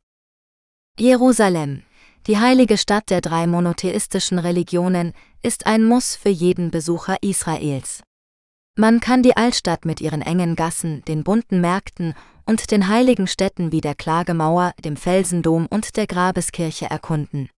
[0.98, 1.84] Jerusalem,
[2.28, 5.14] Die heilige Stadt der drei monotheistischen Religionen
[5.44, 8.02] ist ein Muss für jeden Besucher Israels.
[8.78, 12.14] Man kann die Altstadt mit ihren engen Gassen, den bunten Märkten
[12.46, 17.50] und den heiligen Städten wie der Klagemauer, dem Felsendom und der Grabeskirche erkunden.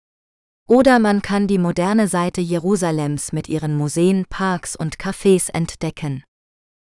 [0.67, 6.23] Oder man kann die moderne Seite Jerusalems mit ihren Museen, Parks und Cafés entdecken.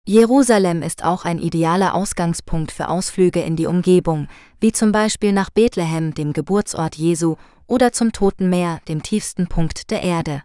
[0.07, 4.27] Jerusalem ist auch ein idealer Ausgangspunkt für Ausflüge in die Umgebung,
[4.59, 9.89] wie zum Beispiel nach Bethlehem, dem Geburtsort Jesu, oder zum Toten Meer, dem tiefsten Punkt
[9.89, 10.43] der Erde.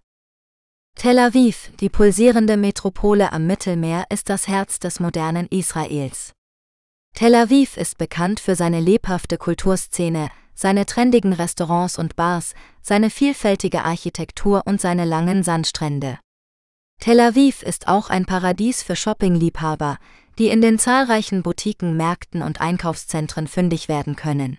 [0.96, 6.33] Tel Aviv, die pulsierende Metropole am Mittelmeer, ist das Herz des modernen Israels.
[7.14, 13.85] Tel Aviv ist bekannt für seine lebhafte Kulturszene, seine trendigen Restaurants und Bars, seine vielfältige
[13.85, 16.18] Architektur und seine langen Sandstrände.
[17.01, 19.97] Tel Aviv ist auch ein Paradies für Shoppingliebhaber,
[20.39, 24.59] die in den zahlreichen Boutiquen, Märkten und Einkaufszentren fündig werden können.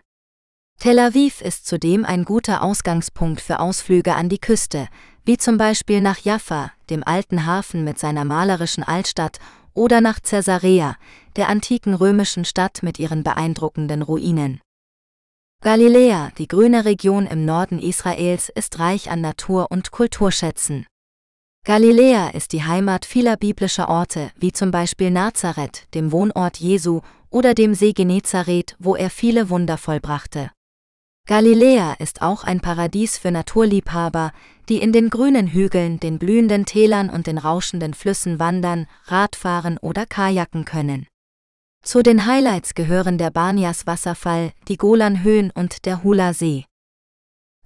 [0.79, 4.87] Tel Aviv ist zudem ein guter Ausgangspunkt für Ausflüge an die Küste,
[5.23, 9.37] wie zum Beispiel nach Jaffa, dem alten Hafen mit seiner malerischen Altstadt,
[9.75, 10.97] oder nach Caesarea,
[11.35, 14.61] der antiken römischen Stadt mit ihren beeindruckenden Ruinen.
[15.63, 20.87] Galiläa, die grüne Region im Norden Israels, ist reich an Natur- und Kulturschätzen.
[21.63, 27.53] Galiläa ist die Heimat vieler biblischer Orte, wie zum Beispiel Nazareth, dem Wohnort Jesu, oder
[27.53, 30.49] dem See Genezareth, wo er viele Wunder vollbrachte.
[31.27, 34.31] Galiläa ist auch ein Paradies für Naturliebhaber,
[34.69, 40.07] die in den grünen Hügeln, den blühenden Tälern und den rauschenden Flüssen wandern, Radfahren oder
[40.07, 41.05] Kajaken können.
[41.83, 46.65] Zu den Highlights gehören der Banias Wasserfall, die Golanhöhen und der Hula See.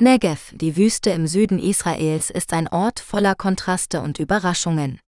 [0.02, 5.00] Negev, die Wüste im Süden Israels, ist ein Ort voller Kontraste und Überraschungen.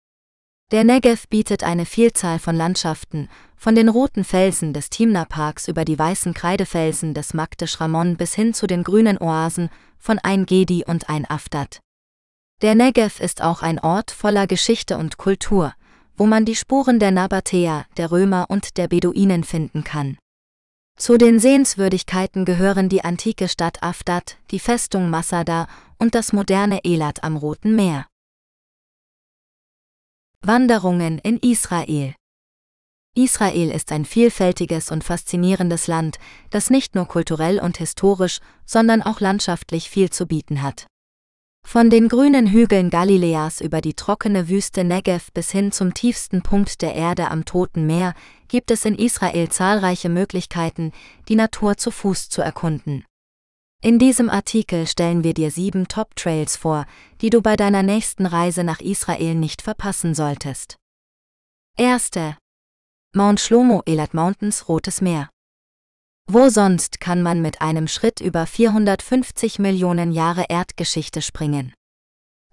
[0.70, 5.98] Der Negev bietet eine Vielzahl von Landschaften, von den roten Felsen des Timna-Parks über die
[5.98, 11.08] weißen Kreidefelsen des Magdish Ramon bis hin zu den grünen Oasen von Ein Gedi und
[11.08, 11.80] Ein Aftat.
[12.62, 15.74] Der Negev ist auch ein Ort voller Geschichte und Kultur,
[16.16, 20.16] wo man die Spuren der Nabatäer, der Römer und der Beduinen finden kann.
[20.98, 27.22] Zu den Sehenswürdigkeiten gehören die antike Stadt Aftat, die Festung Masada und das moderne Elat
[27.22, 28.06] am Roten Meer.
[30.40, 32.14] Wanderungen in Israel
[33.14, 36.18] Israel ist ein vielfältiges und faszinierendes Land,
[36.50, 40.86] das nicht nur kulturell und historisch, sondern auch landschaftlich viel zu bieten hat.
[41.66, 46.80] Von den grünen Hügeln Galiläas über die trockene Wüste Negev bis hin zum tiefsten Punkt
[46.80, 48.14] der Erde am Toten Meer
[48.48, 50.92] gibt es in Israel zahlreiche Möglichkeiten,
[51.28, 53.04] die Natur zu Fuß zu erkunden.
[53.82, 56.86] In diesem Artikel stellen wir dir sieben Top-Trails vor,
[57.20, 60.76] die du bei deiner nächsten Reise nach Israel nicht verpassen solltest.
[61.76, 62.36] Erste.
[63.14, 65.28] Mount Shlomo Elat Mountains Rotes Meer.
[66.28, 71.72] Wo sonst kann man mit einem Schritt über 450 Millionen Jahre Erdgeschichte springen?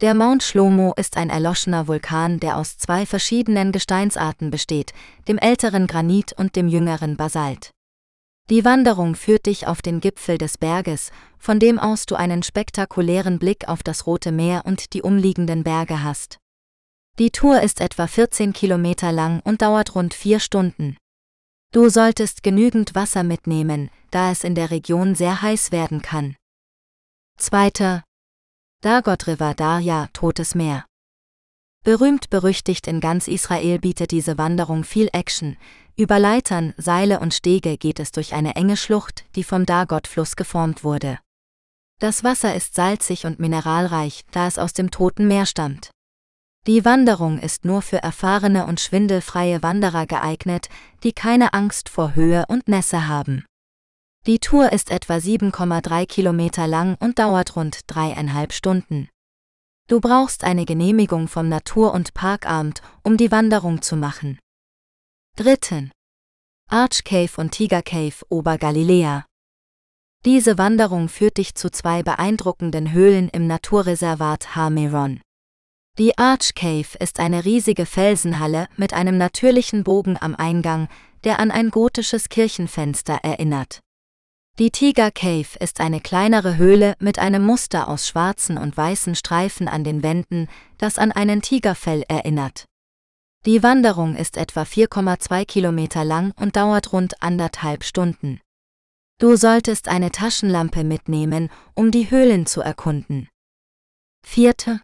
[0.01, 4.93] Der Mount Shlomo ist ein erloschener Vulkan, der aus zwei verschiedenen Gesteinsarten besteht,
[5.27, 7.71] dem älteren Granit und dem jüngeren Basalt.
[8.49, 13.39] Die Wanderung führt dich auf den Gipfel des Berges, von dem aus du einen spektakulären
[13.39, 16.39] Blick auf das Rote Meer und die umliegenden Berge hast.
[17.19, 20.97] Die Tour ist etwa 14 Kilometer lang und dauert rund vier Stunden.
[21.71, 26.36] Du solltest genügend Wasser mitnehmen, da es in der Region sehr heiß werden kann.
[27.38, 28.03] Zweiter.
[28.84, 30.84] Dagot River Darja, Totes Meer.
[31.86, 35.56] Berühmt berüchtigt in ganz Israel bietet diese Wanderung viel Action.
[35.96, 40.84] Über Leitern, Seile und Stege geht es durch eine enge Schlucht, die vom Dagot-Fluss geformt
[40.84, 41.17] wurde.
[42.02, 45.89] Das Wasser ist salzig und mineralreich, da es aus dem Toten Meer stammt.
[46.67, 50.67] Die Wanderung ist nur für erfahrene und schwindelfreie Wanderer geeignet,
[51.04, 53.46] die keine Angst vor Höhe und Nässe haben.
[54.25, 59.09] Die Tour ist etwa 7,3 Kilometer lang und dauert rund dreieinhalb Stunden.
[59.89, 64.39] Du brauchst eine Genehmigung vom Natur- und Parkamt, um die Wanderung zu machen.
[65.36, 65.91] Dritten.
[66.69, 69.25] Arch Cave und Tiger Cave Obergaliläa.
[70.23, 75.19] Diese Wanderung führt dich zu zwei beeindruckenden Höhlen im Naturreservat Hameron.
[75.97, 80.87] Die Arch Cave ist eine riesige Felsenhalle mit einem natürlichen Bogen am Eingang,
[81.25, 83.81] der an ein gotisches Kirchenfenster erinnert.
[84.60, 89.67] Die Tiger Cave ist eine kleinere Höhle mit einem Muster aus schwarzen und weißen Streifen
[89.67, 90.47] an den Wänden,
[90.77, 92.65] das an einen Tigerfell erinnert.
[93.47, 98.41] Die Wanderung ist etwa 4,2 Kilometer lang und dauert rund anderthalb Stunden.
[99.19, 103.29] Du solltest eine Taschenlampe mitnehmen, um die Höhlen zu erkunden.
[104.23, 104.81] Vierte.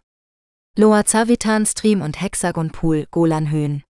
[0.76, 3.84] Loa Zavitan Stream und Hexagon Pool Golanhöhen.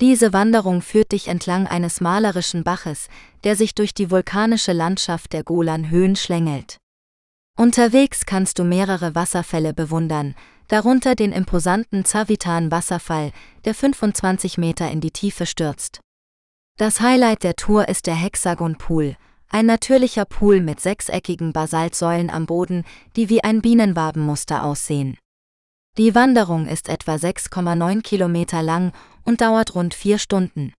[0.00, 3.08] Diese Wanderung führt dich entlang eines malerischen Baches,
[3.44, 6.78] der sich durch die vulkanische Landschaft der Golanhöhen schlängelt.
[7.58, 10.34] Unterwegs kannst du mehrere Wasserfälle bewundern,
[10.68, 13.32] darunter den imposanten Zavitan-Wasserfall,
[13.66, 16.00] der 25 Meter in die Tiefe stürzt.
[16.78, 19.16] Das Highlight der Tour ist der Hexagon Pool,
[19.50, 22.84] ein natürlicher Pool mit sechseckigen Basaltsäulen am Boden,
[23.16, 25.18] die wie ein Bienenwabenmuster aussehen.
[25.98, 28.92] Die Wanderung ist etwa 6,9 Kilometer lang
[29.24, 30.72] und dauert rund vier Stunden.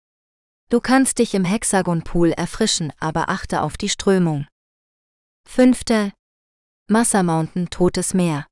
[0.71, 4.47] Du kannst dich im Hexagon Pool erfrischen, aber achte auf die Strömung.
[5.49, 6.13] Fünfte.
[6.89, 8.47] Massa Mountain Totes Meer.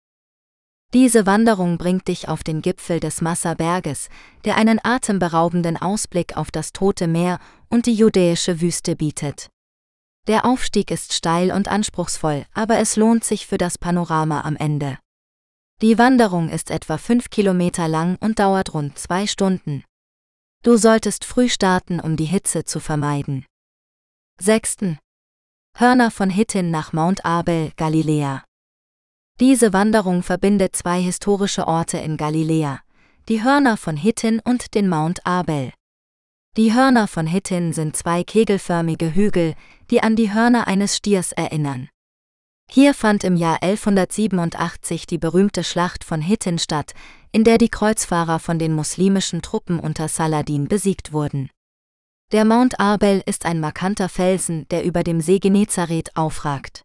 [0.95, 4.09] Diese Wanderung bringt dich auf den Gipfel des Massa-Berges,
[4.45, 9.51] der einen atemberaubenden Ausblick auf das Tote Meer und die judäische Wüste bietet.
[10.26, 14.99] Der Aufstieg ist steil und anspruchsvoll, aber es lohnt sich für das Panorama am Ende.
[15.81, 19.85] Die Wanderung ist etwa fünf Kilometer lang und dauert rund zwei Stunden.
[20.64, 23.47] Du solltest früh starten, um die Hitze zu vermeiden.
[24.41, 24.97] 6.
[25.76, 28.43] Hörner von Hittin nach Mount Abel, Galiläa.
[29.39, 32.81] Diese Wanderung verbindet zwei historische Orte in Galiläa,
[33.29, 35.72] die Hörner von Hittin und den Mount Abel.
[36.57, 39.55] Die Hörner von Hittin sind zwei kegelförmige Hügel,
[39.93, 41.89] die an die Hörner eines Stiers erinnern.
[42.70, 46.92] Hier fand im Jahr 1187 die berühmte Schlacht von Hittin statt,
[47.32, 51.50] in der die Kreuzfahrer von den muslimischen Truppen unter Saladin besiegt wurden.
[52.30, 56.82] Der Mount Arbel ist ein markanter Felsen, der über dem See Genezareth aufragt.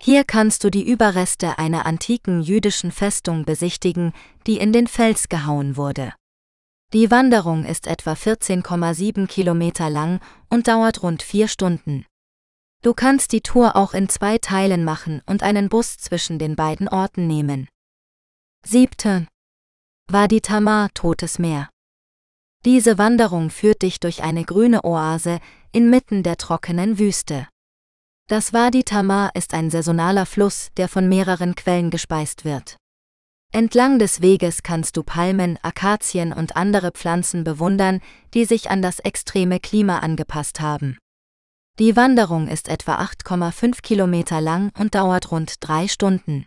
[0.00, 4.12] Hier kannst du die Überreste einer antiken jüdischen Festung besichtigen,
[4.46, 6.12] die in den Fels gehauen wurde.
[6.92, 12.04] Die Wanderung ist etwa 14,7 Kilometer lang und dauert rund vier Stunden.
[12.80, 16.88] Du kannst die Tour auch in zwei Teilen machen und einen Bus zwischen den beiden
[16.88, 17.68] Orten nehmen.
[18.64, 19.26] 7.
[20.08, 21.70] Wadi Tamar Totes Meer.
[22.64, 25.40] Diese Wanderung führt dich durch eine grüne Oase
[25.72, 27.48] inmitten der trockenen Wüste.
[28.28, 32.76] Das Wadi Tamar ist ein saisonaler Fluss, der von mehreren Quellen gespeist wird.
[33.52, 38.00] Entlang des Weges kannst du Palmen, Akazien und andere Pflanzen bewundern,
[38.34, 40.98] die sich an das extreme Klima angepasst haben.
[41.78, 46.44] Die Wanderung ist etwa 8,5 Kilometer lang und dauert rund drei Stunden.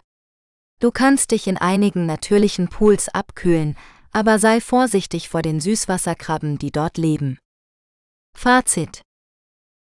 [0.82, 3.78] Du kannst dich in einigen natürlichen Pools abkühlen,
[4.12, 7.38] aber sei vorsichtig vor den Süßwasserkrabben, die dort leben.
[8.38, 9.04] Fazit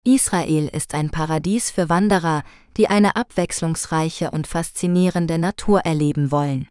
[0.04, 2.44] Israel ist ein Paradies für Wanderer,
[2.76, 6.68] die eine abwechslungsreiche und faszinierende Natur erleben wollen.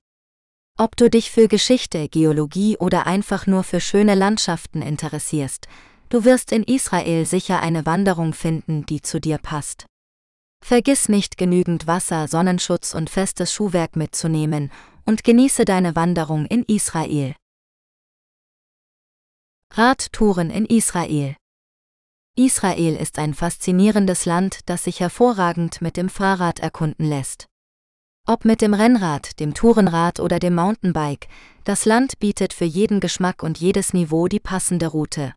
[0.76, 5.68] Ob du dich für Geschichte, Geologie oder einfach nur für schöne Landschaften interessierst,
[6.08, 9.86] du wirst in Israel sicher eine Wanderung finden, die zu dir passt.
[10.64, 14.72] Vergiss nicht genügend Wasser, Sonnenschutz und festes Schuhwerk mitzunehmen
[15.04, 17.34] und genieße deine Wanderung in Israel.
[19.72, 21.36] Radtouren in Israel
[22.38, 27.46] Israel ist ein faszinierendes Land, das sich hervorragend mit dem Fahrrad erkunden lässt.
[28.26, 31.28] Ob mit dem Rennrad, dem Tourenrad oder dem Mountainbike,
[31.64, 35.32] das Land bietet für jeden Geschmack und jedes Niveau die passende Route.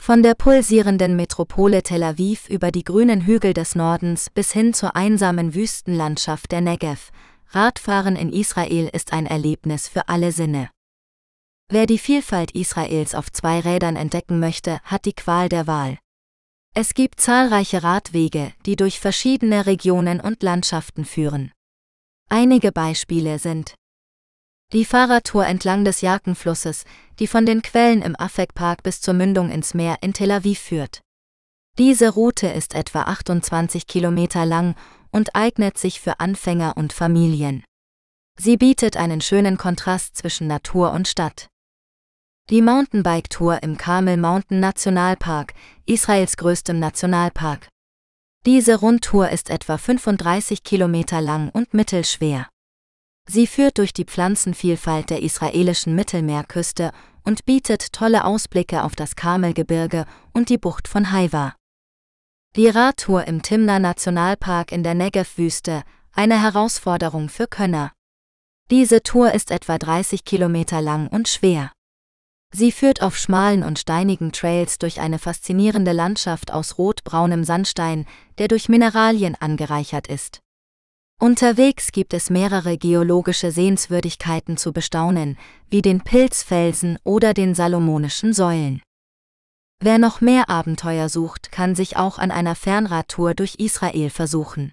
[0.00, 4.96] Von der pulsierenden Metropole Tel Aviv über die grünen Hügel des Nordens bis hin zur
[4.96, 7.10] einsamen Wüstenlandschaft der Negev,
[7.50, 10.70] Radfahren in Israel ist ein Erlebnis für alle Sinne.
[11.68, 15.98] Wer die Vielfalt Israels auf zwei Rädern entdecken möchte, hat die Qual der Wahl.
[16.74, 21.52] Es gibt zahlreiche Radwege, die durch verschiedene Regionen und Landschaften führen.
[22.30, 23.74] Einige Beispiele sind
[24.72, 26.84] die Fahrradtour entlang des Jakenflusses,
[27.18, 31.00] die von den Quellen im Afek-Park bis zur Mündung ins Meer in Tel Aviv führt.
[31.78, 34.76] Diese Route ist etwa 28 Kilometer lang
[35.10, 37.64] und eignet sich für Anfänger und Familien.
[38.38, 41.48] Sie bietet einen schönen Kontrast zwischen Natur und Stadt.
[42.48, 45.54] Die Mountainbike-Tour im Carmel Mountain Nationalpark,
[45.86, 47.68] Israels größtem Nationalpark.
[48.46, 52.48] Diese Rundtour ist etwa 35 Kilometer lang und mittelschwer.
[53.28, 56.92] Sie führt durch die Pflanzenvielfalt der israelischen Mittelmeerküste
[57.24, 61.54] und bietet tolle Ausblicke auf das Karmelgebirge und die Bucht von Haifa.
[62.56, 67.92] Die Radtour im Timna Nationalpark in der Negev-Wüste, eine Herausforderung für Könner.
[68.70, 71.72] Diese Tour ist etwa 30 Kilometer lang und schwer.
[72.52, 78.06] Sie führt auf schmalen und steinigen Trails durch eine faszinierende Landschaft aus rotbraunem Sandstein,
[78.38, 80.40] der durch Mineralien angereichert ist.
[81.20, 85.36] Unterwegs gibt es mehrere geologische Sehenswürdigkeiten zu bestaunen,
[85.68, 88.80] wie den Pilzfelsen oder den Salomonischen Säulen.
[89.80, 94.72] Wer noch mehr Abenteuer sucht, kann sich auch an einer Fernradtour durch Israel versuchen.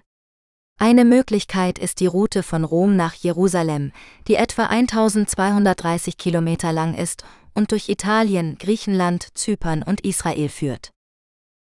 [0.80, 3.92] Eine Möglichkeit ist die Route von Rom nach Jerusalem,
[4.26, 10.92] die etwa 1230 Kilometer lang ist und durch Italien, Griechenland, Zypern und Israel führt.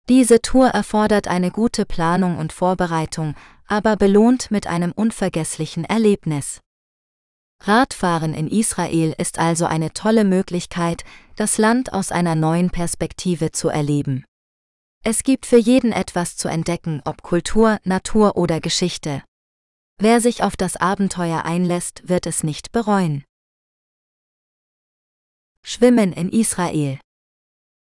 [0.07, 3.35] Diese Tour erfordert eine gute Planung und Vorbereitung,
[3.68, 6.61] aber belohnt mit einem unvergesslichen Erlebnis.
[7.61, 11.03] Radfahren in Israel ist also eine tolle Möglichkeit,
[11.36, 14.26] das Land aus einer neuen Perspektive zu erleben.
[15.03, 19.24] Es gibt für jeden etwas zu entdecken, ob Kultur, Natur oder Geschichte.
[19.99, 23.24] Wer sich auf das Abenteuer einlässt, wird es nicht bereuen.
[25.63, 26.99] Schwimmen in Israel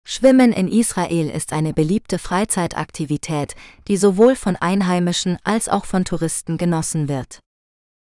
[0.07, 3.55] Schwimmen in Israel ist eine beliebte Freizeitaktivität,
[3.87, 7.39] die sowohl von Einheimischen als auch von Touristen genossen wird.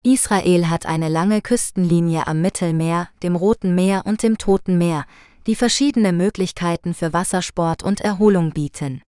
[0.04, 5.04] Israel hat eine lange Küstenlinie am Mittelmeer, dem Roten Meer und dem Toten Meer,
[5.48, 9.02] die verschiedene Möglichkeiten für Wassersport und Erholung bieten.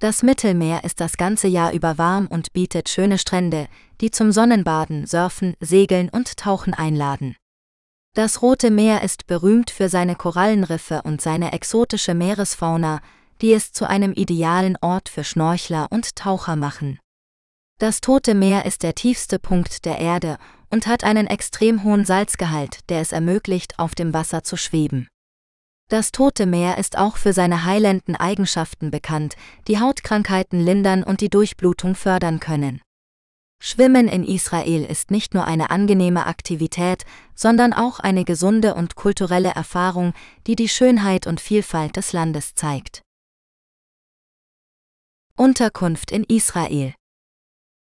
[0.00, 3.68] Das Mittelmeer ist das ganze Jahr über warm und bietet schöne Strände,
[4.00, 7.36] die zum Sonnenbaden, Surfen, Segeln und Tauchen einladen.
[8.14, 13.00] Das Rote Meer ist berühmt für seine Korallenriffe und seine exotische Meeresfauna,
[13.40, 16.98] die es zu einem idealen Ort für Schnorchler und Taucher machen.
[17.78, 20.38] Das Tote Meer ist der tiefste Punkt der Erde
[20.70, 25.06] und hat einen extrem hohen Salzgehalt, der es ermöglicht, auf dem Wasser zu schweben.
[25.88, 29.36] Das Tote Meer ist auch für seine heilenden Eigenschaften bekannt,
[29.68, 32.82] die Hautkrankheiten lindern und die Durchblutung fördern können.
[33.62, 37.04] Schwimmen in Israel ist nicht nur eine angenehme Aktivität,
[37.34, 40.14] sondern auch eine gesunde und kulturelle Erfahrung,
[40.46, 43.02] die die Schönheit und Vielfalt des Landes zeigt.
[45.36, 46.94] Unterkunft in Israel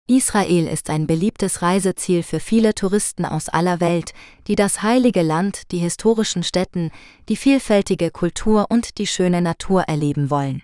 [0.07, 4.13] Israel ist ein beliebtes Reiseziel für viele Touristen aus aller Welt,
[4.47, 6.91] die das heilige Land, die historischen Städten,
[7.29, 10.61] die vielfältige Kultur und die schöne Natur erleben wollen.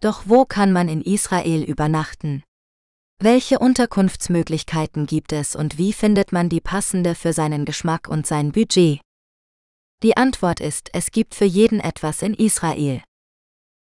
[0.00, 2.42] Doch wo kann man in Israel übernachten?
[3.24, 8.52] Welche Unterkunftsmöglichkeiten gibt es und wie findet man die passende für seinen Geschmack und sein
[8.52, 9.00] Budget?
[10.02, 13.00] Die Antwort ist, es gibt für jeden etwas in Israel.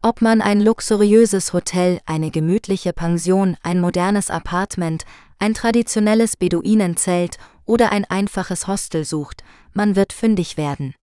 [0.00, 5.04] Ob man ein luxuriöses Hotel, eine gemütliche Pension, ein modernes Apartment,
[5.40, 10.94] ein traditionelles Beduinenzelt oder ein einfaches Hostel sucht, man wird fündig werden.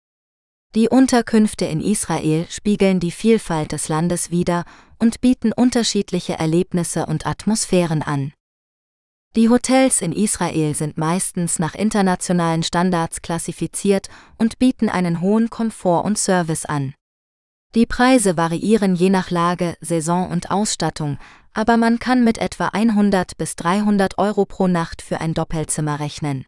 [0.75, 4.63] Die Unterkünfte in Israel spiegeln die Vielfalt des Landes wider
[4.99, 8.33] und bieten unterschiedliche Erlebnisse und Atmosphären an.
[9.35, 16.03] Die Hotels in Israel sind meistens nach internationalen Standards klassifiziert und bieten einen hohen Komfort
[16.03, 16.93] und Service an.
[17.75, 21.19] Die Preise variieren je nach Lage, Saison und Ausstattung,
[21.53, 26.45] aber man kann mit etwa 100 bis 300 Euro pro Nacht für ein Doppelzimmer rechnen.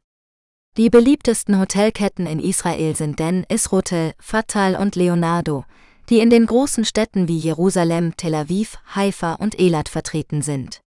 [0.78, 5.66] Die beliebtesten Hotelketten in Israel sind Den, Isrotel, Fatal und Leonardo,
[6.12, 10.82] die in den großen Städten wie Jerusalem, Tel Aviv, Haifa und Elat vertreten sind.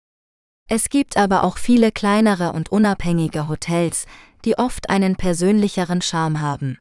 [0.69, 4.05] Es gibt aber auch viele kleinere und unabhängige Hotels,
[4.45, 6.79] die oft einen persönlicheren Charme haben.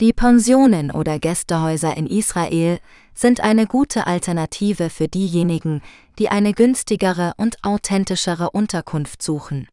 [0.00, 2.80] Die Pensionen oder Gästehäuser in Israel
[3.14, 5.82] sind eine gute Alternative für diejenigen,
[6.18, 9.68] die eine günstigere und authentischere Unterkunft suchen.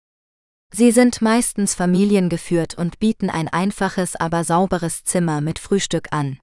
[0.74, 6.38] Sie sind meistens familiengeführt und bieten ein einfaches, aber sauberes Zimmer mit Frühstück an.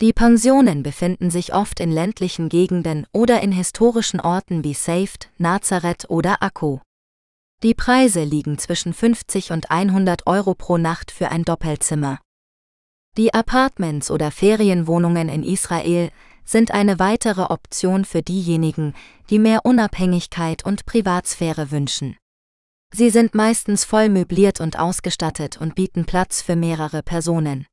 [0.00, 6.08] Die Pensionen befinden sich oft in ländlichen Gegenden oder in historischen Orten wie Seift, Nazareth
[6.08, 6.80] oder Akko.
[7.62, 12.18] Die Preise liegen zwischen 50 und 100 Euro pro Nacht für ein Doppelzimmer.
[13.18, 16.10] Die Apartments oder Ferienwohnungen in Israel
[16.46, 18.94] sind eine weitere Option für diejenigen,
[19.28, 22.16] die mehr Unabhängigkeit und Privatsphäre wünschen.
[22.94, 27.66] Sie sind meistens voll möbliert und ausgestattet und bieten Platz für mehrere Personen.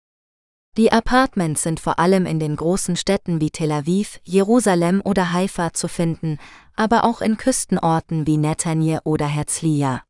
[0.78, 5.74] Die Apartments sind vor allem in den großen Städten wie Tel Aviv, Jerusalem oder Haifa
[5.74, 6.38] zu finden,
[6.76, 10.04] aber auch in Küstenorten wie Netanje oder Herzliya.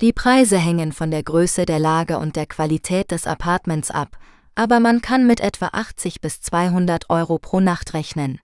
[0.00, 4.16] Die Preise hängen von der Größe der Lage und der Qualität des Apartments ab,
[4.54, 8.40] aber man kann mit etwa 80 bis 200 Euro pro Nacht rechnen.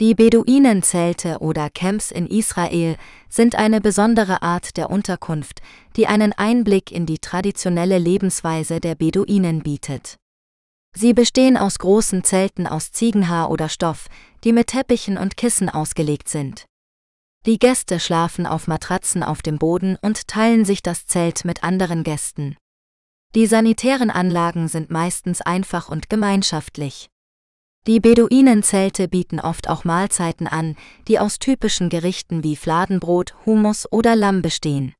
[0.00, 2.96] Die Beduinenzelte oder Camps in Israel
[3.28, 5.60] sind eine besondere Art der Unterkunft,
[5.96, 10.16] die einen Einblick in die traditionelle Lebensweise der Beduinen bietet.
[10.96, 14.08] Sie bestehen aus großen Zelten aus Ziegenhaar oder Stoff,
[14.44, 16.66] die mit Teppichen und Kissen ausgelegt sind.
[17.46, 22.02] Die Gäste schlafen auf Matratzen auf dem Boden und teilen sich das Zelt mit anderen
[22.02, 22.56] Gästen.
[23.34, 27.08] Die sanitären Anlagen sind meistens einfach und gemeinschaftlich.
[27.86, 30.76] Die Beduinenzelte bieten oft auch Mahlzeiten an,
[31.06, 34.94] die aus typischen Gerichten wie Fladenbrot, Hummus oder Lamm bestehen.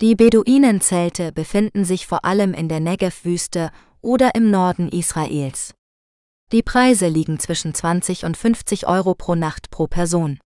[0.00, 3.70] Die Beduinenzelte befinden sich vor allem in der Negev-Wüste
[4.06, 5.74] oder im Norden Israels.
[6.52, 10.38] Die Preise liegen zwischen 20 und 50 Euro pro Nacht pro Person.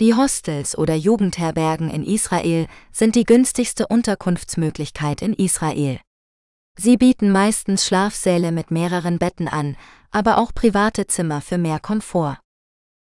[0.00, 6.00] Die Hostels oder Jugendherbergen in Israel sind die günstigste Unterkunftsmöglichkeit in Israel.
[6.76, 9.76] Sie bieten meistens Schlafsäle mit mehreren Betten an,
[10.10, 12.40] aber auch private Zimmer für mehr Komfort.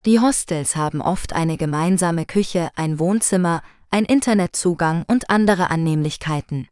[0.05, 6.67] Die Hostels haben oft eine gemeinsame Küche, ein Wohnzimmer, ein Internetzugang und andere Annehmlichkeiten.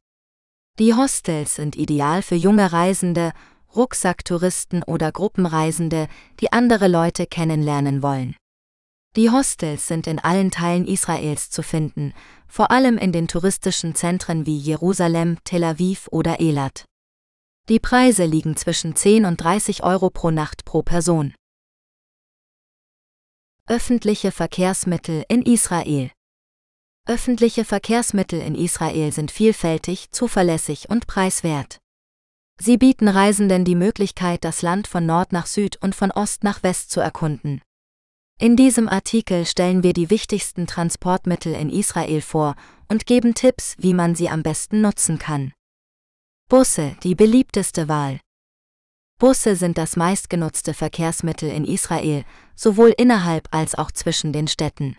[0.79, 3.33] Die Hostels sind ideal für junge Reisende,
[3.75, 6.07] Rucksacktouristen oder Gruppenreisende,
[6.39, 8.35] die andere Leute kennenlernen wollen.
[9.15, 12.13] Die Hostels sind in allen Teilen Israels zu finden,
[12.47, 16.85] vor allem in den touristischen Zentren wie Jerusalem, Tel Aviv oder Elat.
[17.69, 21.33] Die Preise liegen zwischen 10 und 30 Euro pro Nacht pro Person.
[23.67, 26.11] Öffentliche Verkehrsmittel in Israel
[27.07, 31.79] Öffentliche Verkehrsmittel in Israel sind vielfältig, zuverlässig und preiswert.
[32.59, 36.61] Sie bieten Reisenden die Möglichkeit, das Land von Nord nach Süd und von Ost nach
[36.61, 37.61] West zu erkunden.
[38.39, 42.55] In diesem Artikel stellen wir die wichtigsten Transportmittel in Israel vor
[42.87, 45.53] und geben Tipps, wie man sie am besten nutzen kann.
[46.49, 48.19] Busse, die beliebteste Wahl.
[49.19, 52.25] Busse sind das meistgenutzte Verkehrsmittel in Israel,
[52.55, 54.97] sowohl innerhalb als auch zwischen den Städten.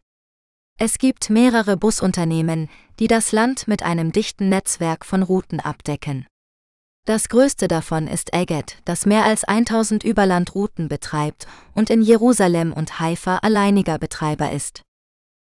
[0.79, 2.69] Es gibt mehrere Busunternehmen,
[2.99, 6.27] die das Land mit einem dichten Netzwerk von Routen abdecken.
[7.05, 13.01] Das größte davon ist Egged, das mehr als 1000 Überlandrouten betreibt und in Jerusalem und
[13.01, 14.83] Haifa alleiniger Betreiber ist.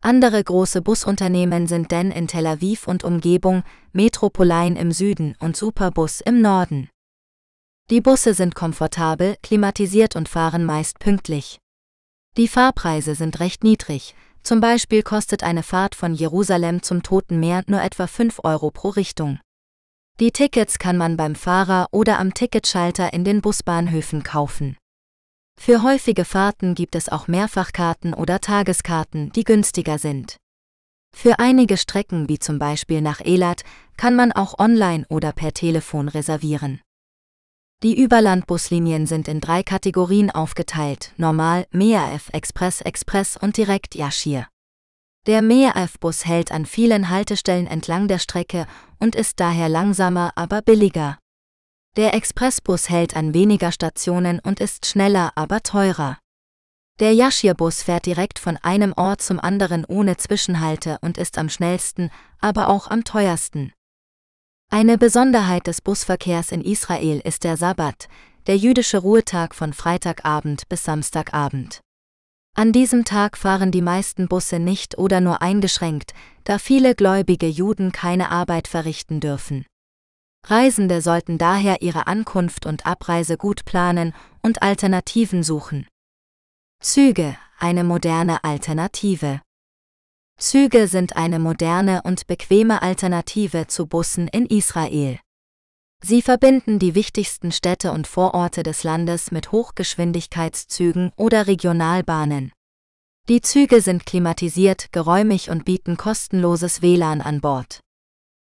[0.02, 6.22] Andere große Busunternehmen sind Den in Tel Aviv und Umgebung, Metropoline im Süden und Superbus
[6.22, 6.90] im Norden.
[7.90, 11.60] Die Busse sind komfortabel, klimatisiert und fahren meist pünktlich.
[12.38, 17.64] Die Fahrpreise sind recht niedrig, zum Beispiel kostet eine Fahrt von Jerusalem zum Toten Meer
[17.68, 19.40] nur etwa 5 Euro pro Richtung.
[20.20, 24.78] Die Tickets kann man beim Fahrer oder am Ticketschalter in den Busbahnhöfen kaufen.
[25.60, 30.38] Für häufige Fahrten gibt es auch Mehrfachkarten oder Tageskarten, die günstiger sind.
[31.16, 33.64] Für einige Strecken wie zum Beispiel nach Elat
[33.98, 36.82] kann man auch online oder per Telefon reservieren.
[37.84, 44.48] Die Überlandbuslinien sind in drei Kategorien aufgeteilt: Normal, MEAF, Express, Express und Direkt Yashir.
[45.28, 48.68] Der MEAF-Bus hält an vielen Haltestellen entlang der Strecke
[49.00, 51.18] und ist daher langsamer, aber billiger.
[51.98, 56.20] Der Expressbus hält an weniger Stationen und ist schneller, aber teurer.
[57.02, 62.12] Der Yashir-Bus fährt direkt von einem Ort zum anderen ohne Zwischenhalte und ist am schnellsten,
[62.40, 63.74] aber auch am teuersten.
[64.74, 68.08] Eine Besonderheit des Busverkehrs in Israel ist der Sabbat,
[68.48, 71.82] der jüdische Ruhetag von Freitagabend bis Samstagabend.
[72.56, 77.92] An diesem Tag fahren die meisten Busse nicht oder nur eingeschränkt, da viele gläubige Juden
[77.92, 79.68] keine Arbeit verrichten dürfen.
[80.44, 84.12] Reisende sollten daher ihre Ankunft und Abreise gut planen
[84.42, 85.86] und Alternativen suchen.
[86.82, 89.40] Züge, eine moderne Alternative.
[90.38, 95.20] Züge sind eine moderne und bequeme Alternative zu Bussen in Israel.
[96.04, 102.52] Sie verbinden die wichtigsten Städte und Vororte des Landes mit Hochgeschwindigkeitszügen oder Regionalbahnen.
[103.30, 107.80] Die Züge sind klimatisiert, geräumig und bieten kostenloses WLAN an Bord.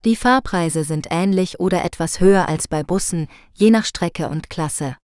[0.03, 4.97] Die Fahrpreise sind ähnlich oder etwas höher als bei Bussen, je nach Strecke und Klasse.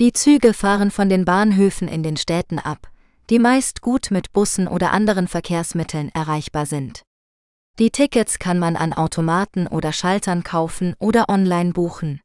[0.00, 2.90] Die Züge fahren von den Bahnhöfen in den Städten ab,
[3.30, 7.02] die meist gut mit Bussen oder anderen Verkehrsmitteln erreichbar sind.
[7.78, 12.20] Die Tickets kann man an Automaten oder Schaltern kaufen oder online buchen.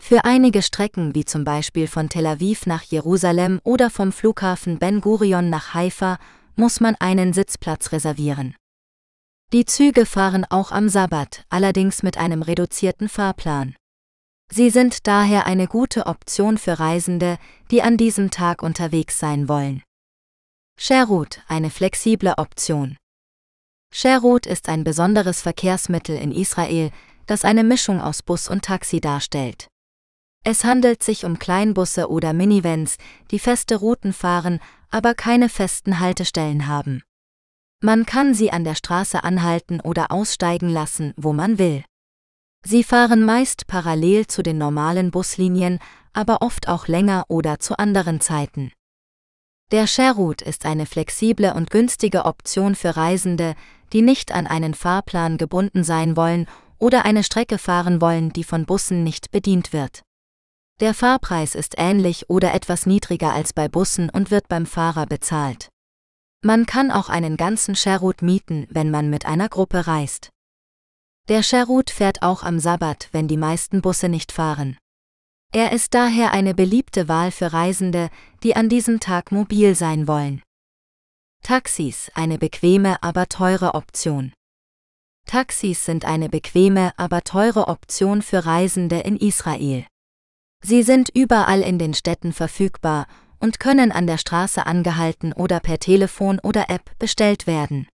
[0.00, 5.02] Für einige Strecken wie zum Beispiel von Tel Aviv nach Jerusalem oder vom Flughafen Ben
[5.02, 6.18] Gurion nach Haifa
[6.56, 8.56] muss man einen Sitzplatz reservieren.
[9.52, 13.74] Die Züge fahren auch am Sabbat, allerdings mit einem reduzierten Fahrplan.
[14.50, 17.36] Sie sind daher eine gute Option für Reisende,
[17.70, 19.82] die an diesem Tag unterwegs sein wollen.
[20.82, 22.96] Sherwood, eine flexible Option.
[23.92, 26.90] Sherwood ist ein besonderes Verkehrsmittel in Israel,
[27.26, 29.68] das eine Mischung aus Bus und Taxi darstellt.
[30.42, 32.96] Es handelt sich um Kleinbusse oder Minivans,
[33.30, 34.58] die feste Routen fahren,
[34.88, 37.02] aber keine festen Haltestellen haben.
[37.82, 41.84] Man kann sie an der Straße anhalten oder aussteigen lassen, wo man will.
[42.64, 45.78] Sie fahren meist parallel zu den normalen Buslinien,
[46.14, 48.72] aber oft auch länger oder zu anderen Zeiten.
[49.70, 53.54] Der Shareroute ist eine flexible und günstige Option für Reisende,
[53.92, 56.46] die nicht an einen Fahrplan gebunden sein wollen
[56.78, 60.02] oder eine Strecke fahren wollen, die von Bussen nicht bedient wird.
[60.80, 65.68] Der Fahrpreis ist ähnlich oder etwas niedriger als bei Bussen und wird beim Fahrer bezahlt.
[66.42, 70.30] Man kann auch einen ganzen Shareroute mieten, wenn man mit einer Gruppe reist.
[71.28, 74.78] Der Shareroute fährt auch am Sabbat, wenn die meisten Busse nicht fahren.
[75.52, 78.08] Er ist daher eine beliebte Wahl für Reisende,
[78.42, 80.42] die an diesem Tag mobil sein wollen.
[81.42, 84.32] Taxis, eine bequeme, aber teure Option.
[85.26, 89.86] Taxis sind eine bequeme, aber teure Option für Reisende in Israel.
[90.62, 93.06] Sie sind überall in den Städten verfügbar
[93.38, 97.88] und können an der Straße angehalten oder per Telefon oder App bestellt werden.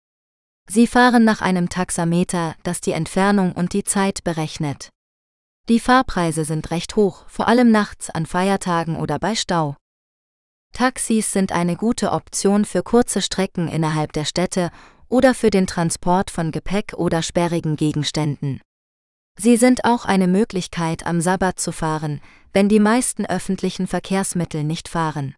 [0.70, 4.90] Sie fahren nach einem Taxameter, das die Entfernung und die Zeit berechnet.
[5.70, 9.76] Die Fahrpreise sind recht hoch, vor allem nachts an Feiertagen oder bei Stau.
[10.74, 14.72] Taxis sind eine gute Option für kurze Strecken innerhalb der Städte
[15.08, 18.60] oder für den Transport von Gepäck oder sperrigen Gegenständen.
[19.40, 22.22] Sie sind auch eine Möglichkeit, am Sabbat zu fahren,
[22.52, 25.36] wenn die meisten öffentlichen Verkehrsmittel nicht fahren.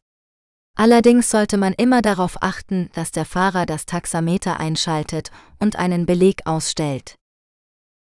[0.77, 6.45] Allerdings sollte man immer darauf achten, dass der Fahrer das Taxameter einschaltet und einen Beleg
[6.45, 7.15] ausstellt.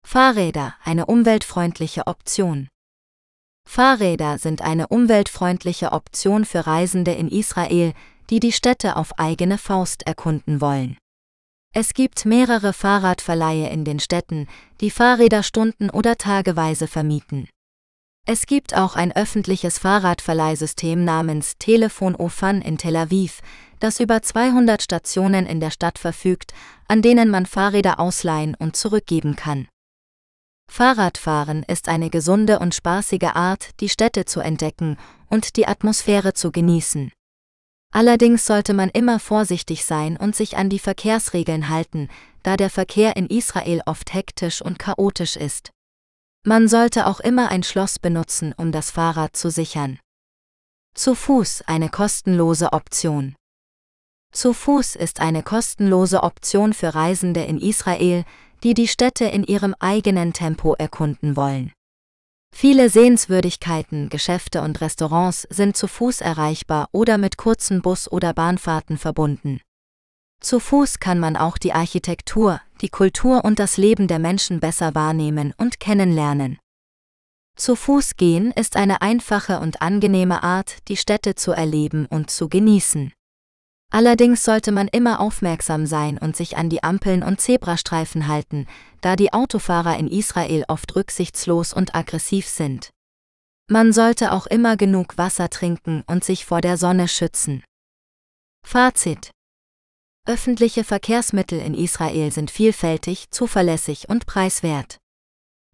[0.07, 2.69] Fahrräder, eine umweltfreundliche Option.
[3.69, 7.93] Fahrräder sind eine umweltfreundliche Option für Reisende in Israel,
[8.31, 10.97] die die Städte auf eigene Faust erkunden wollen.
[11.75, 14.49] Es gibt mehrere Fahrradverleihe in den Städten,
[14.81, 17.47] die Fahrräder stunden- oder tageweise vermieten.
[18.27, 23.43] Es gibt auch ein öffentliches Fahrradverleihsystem namens Telefon Ofan in Tel Aviv,
[23.81, 26.55] das über 200 Stationen in der Stadt verfügt,
[26.89, 29.69] an denen man Fahrräder ausleihen und zurückgeben kann.
[30.71, 34.97] Fahrradfahren ist eine gesunde und spaßige Art, die Städte zu entdecken
[35.29, 37.11] und die Atmosphäre zu genießen.
[37.91, 42.09] Allerdings sollte man immer vorsichtig sein und sich an die Verkehrsregeln halten,
[42.43, 45.71] da der Verkehr in Israel oft hektisch und chaotisch ist.
[46.45, 49.99] Man sollte auch immer ein Schloss benutzen, um das Fahrrad zu sichern.
[50.95, 53.35] Zu Fuß eine kostenlose Option.
[54.33, 58.25] Zu Fuß ist eine kostenlose Option für Reisende in Israel,
[58.63, 61.73] die die Städte in ihrem eigenen Tempo erkunden wollen.
[62.55, 68.99] Viele Sehenswürdigkeiten, Geschäfte und Restaurants sind zu Fuß erreichbar oder mit kurzen Bus- oder Bahnfahrten
[68.99, 69.61] verbunden.
[70.41, 74.95] Zu Fuß kann man auch die Architektur, die Kultur und das Leben der Menschen besser
[74.95, 76.59] wahrnehmen und kennenlernen.
[77.57, 82.49] Zu Fuß gehen ist eine einfache und angenehme Art, die Städte zu erleben und zu
[82.49, 83.13] genießen.
[83.91, 88.67] Allerdings sollte man immer aufmerksam sein und sich an die Ampeln und Zebrastreifen halten,
[89.01, 92.91] da die Autofahrer in Israel oft rücksichtslos und aggressiv sind.
[93.71, 97.63] Man sollte auch immer genug Wasser trinken und sich vor der Sonne schützen.
[98.67, 99.31] Fazit
[100.27, 104.99] Öffentliche Verkehrsmittel in Israel sind vielfältig, zuverlässig und preiswert.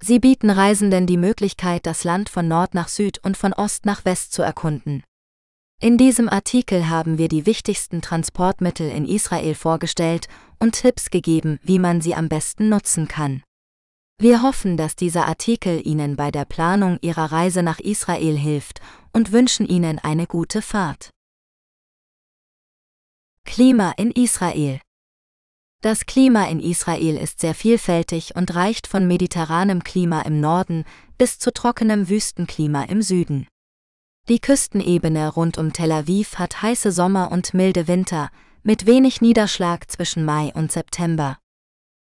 [0.01, 4.05] Sie bieten Reisenden die Möglichkeit, das Land von Nord nach Süd und von Ost nach
[4.05, 5.03] West zu erkunden.
[5.85, 10.29] In diesem Artikel haben wir die wichtigsten Transportmittel in Israel vorgestellt
[10.59, 13.43] und Tipps gegeben, wie man sie am besten nutzen kann.
[14.19, 18.81] Wir hoffen, dass dieser Artikel Ihnen bei der Planung Ihrer Reise nach Israel hilft
[19.13, 21.11] und wünschen Ihnen eine gute Fahrt.
[23.45, 24.81] Klima in Israel
[25.83, 30.87] Das Klima in Israel ist sehr vielfältig und reicht von mediterranem Klima im Norden
[31.19, 33.47] bis zu trockenem Wüstenklima im Süden.
[34.31, 38.31] Die Küstenebene rund um Tel Aviv hat heiße Sommer und milde Winter,
[38.63, 41.37] mit wenig Niederschlag zwischen Mai und September.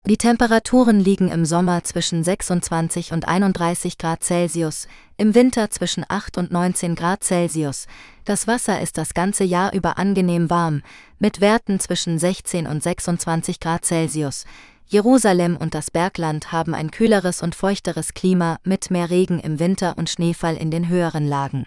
[0.06, 4.88] Die Temperaturen liegen im Sommer zwischen 26 und 31 Grad Celsius,
[5.18, 7.88] im Winter zwischen 8 und 19 Grad Celsius.
[8.26, 10.84] Das Wasser ist das ganze Jahr über angenehm warm,
[11.18, 14.46] mit Werten zwischen 16 und 26 Grad Celsius.
[14.86, 19.98] Jerusalem und das Bergland haben ein kühleres und feuchteres Klima mit mehr Regen im Winter
[19.98, 21.66] und Schneefall in den höheren Lagen.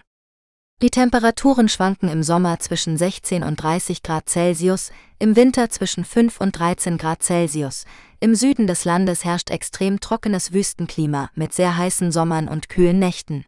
[0.83, 6.39] Die Temperaturen schwanken im Sommer zwischen 16 und 30 Grad Celsius, im Winter zwischen 5
[6.39, 7.87] und 13 Grad Celsius.
[8.21, 13.47] Im Süden des Landes herrscht extrem trockenes Wüstenklima mit sehr heißen Sommern und kühlen Nächten.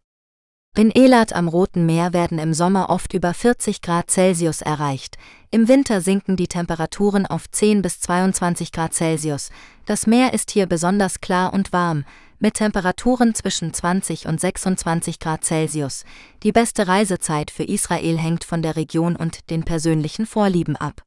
[0.74, 5.18] In Elat am Roten Meer werden im Sommer oft über 40 Grad Celsius erreicht,
[5.50, 9.50] im Winter sinken die Temperaturen auf 10 bis 22 Grad Celsius.
[9.86, 12.04] Das Meer ist hier besonders klar und warm,
[12.38, 16.04] mit Temperaturen zwischen 20 und 26 Grad Celsius.
[16.42, 21.02] Die beste Reisezeit für Israel hängt von der Region und den persönlichen Vorlieben ab.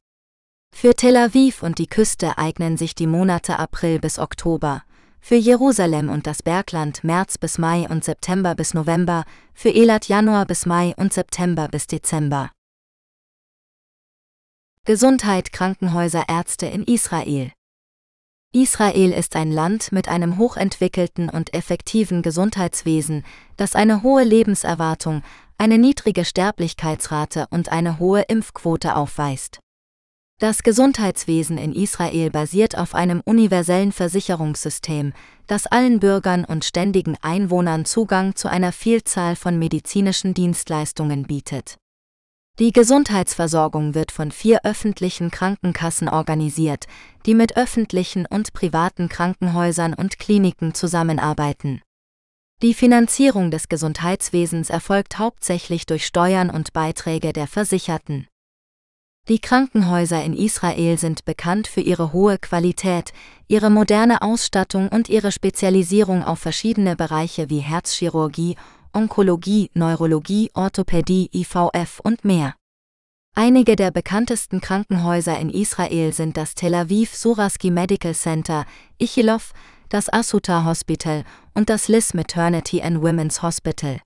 [0.74, 4.82] Für Tel Aviv und die Küste eignen sich die Monate April bis Oktober,
[5.20, 9.24] für Jerusalem und das Bergland März bis Mai und September bis November,
[9.54, 12.50] für Elat Januar bis Mai und September bis Dezember.
[14.84, 17.52] Gesundheit Krankenhäuser Ärzte in Israel
[18.54, 23.24] Israel ist ein Land mit einem hochentwickelten und effektiven Gesundheitswesen,
[23.56, 25.22] das eine hohe Lebenserwartung,
[25.56, 29.60] eine niedrige Sterblichkeitsrate und eine hohe Impfquote aufweist.
[30.38, 35.14] Das Gesundheitswesen in Israel basiert auf einem universellen Versicherungssystem,
[35.46, 41.78] das allen Bürgern und ständigen Einwohnern Zugang zu einer Vielzahl von medizinischen Dienstleistungen bietet.
[42.58, 46.86] Die Gesundheitsversorgung wird von vier öffentlichen Krankenkassen organisiert,
[47.24, 51.80] die mit öffentlichen und privaten Krankenhäusern und Kliniken zusammenarbeiten.
[52.60, 58.28] Die Finanzierung des Gesundheitswesens erfolgt hauptsächlich durch Steuern und Beiträge der Versicherten.
[59.28, 63.12] Die Krankenhäuser in Israel sind bekannt für ihre hohe Qualität,
[63.48, 68.56] ihre moderne Ausstattung und ihre Spezialisierung auf verschiedene Bereiche wie Herzchirurgie,
[68.92, 72.54] Onkologie, Neurologie, Orthopädie, IVF und mehr.
[73.34, 78.66] Einige der bekanntesten Krankenhäuser in Israel sind das Tel Aviv Suraski Medical Center,
[78.98, 79.52] Ichilov,
[79.88, 81.24] das Asuta Hospital
[81.54, 84.00] und das Liz Maternity and Women's Hospital.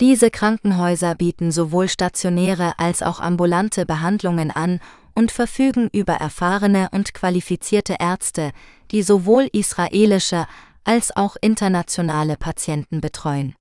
[0.00, 4.80] Diese Krankenhäuser bieten sowohl stationäre als auch ambulante Behandlungen an
[5.14, 8.52] und verfügen über erfahrene und qualifizierte Ärzte,
[8.90, 10.46] die sowohl israelische
[10.84, 13.54] als auch internationale Patienten betreuen.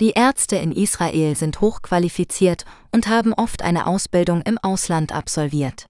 [0.00, 5.86] Die Ärzte in Israel sind hochqualifiziert und haben oft eine Ausbildung im Ausland absolviert.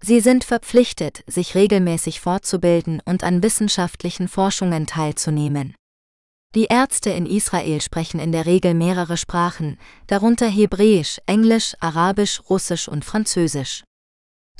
[0.00, 5.74] Sie sind verpflichtet, sich regelmäßig fortzubilden und an wissenschaftlichen Forschungen teilzunehmen.
[6.54, 12.86] Die Ärzte in Israel sprechen in der Regel mehrere Sprachen, darunter Hebräisch, Englisch, Arabisch, Russisch
[12.86, 13.82] und Französisch.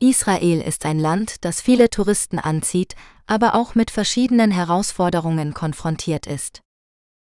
[0.00, 6.62] Israel ist ein Land, das viele Touristen anzieht, aber auch mit verschiedenen Herausforderungen konfrontiert ist.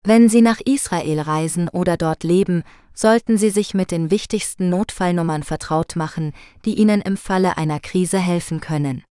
[0.03, 2.63] Wenn Sie nach Israel reisen oder dort leben,
[2.95, 6.33] sollten Sie sich mit den wichtigsten Notfallnummern vertraut machen,
[6.65, 9.03] die Ihnen im Falle einer Krise helfen können.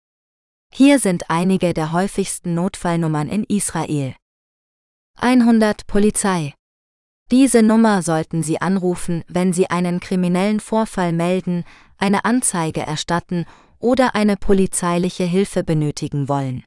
[0.74, 4.16] Hier sind einige der häufigsten Notfallnummern in Israel.
[5.20, 6.56] 100 Polizei
[7.32, 11.64] diese Nummer sollten Sie anrufen, wenn Sie einen kriminellen Vorfall melden,
[11.98, 13.46] eine Anzeige erstatten
[13.80, 16.66] oder eine polizeiliche Hilfe benötigen wollen.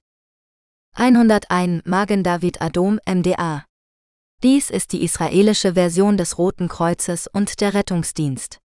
[0.95, 3.67] 101 Magen David Adom MDA.
[4.43, 8.59] Dies ist die israelische Version des Roten Kreuzes und der Rettungsdienst.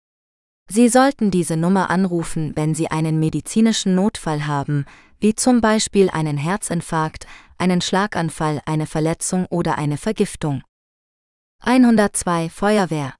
[0.69, 4.85] Sie sollten diese Nummer anrufen, wenn Sie einen medizinischen Notfall haben,
[5.19, 7.27] wie zum Beispiel einen Herzinfarkt,
[7.57, 10.63] einen Schlaganfall, eine Verletzung oder eine Vergiftung.
[11.63, 13.15] 102 Feuerwehr.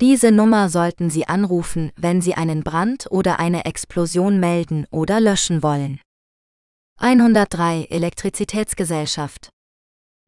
[0.00, 5.62] Diese Nummer sollten Sie anrufen, wenn Sie einen Brand oder eine Explosion melden oder löschen
[5.62, 6.00] wollen.
[6.98, 9.50] 103 Elektrizitätsgesellschaft.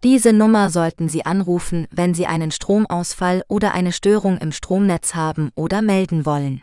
[0.03, 5.51] Diese Nummer sollten Sie anrufen, wenn Sie einen Stromausfall oder eine Störung im Stromnetz haben
[5.55, 6.63] oder melden wollen.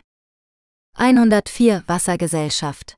[0.96, 2.96] 104 Wassergesellschaft.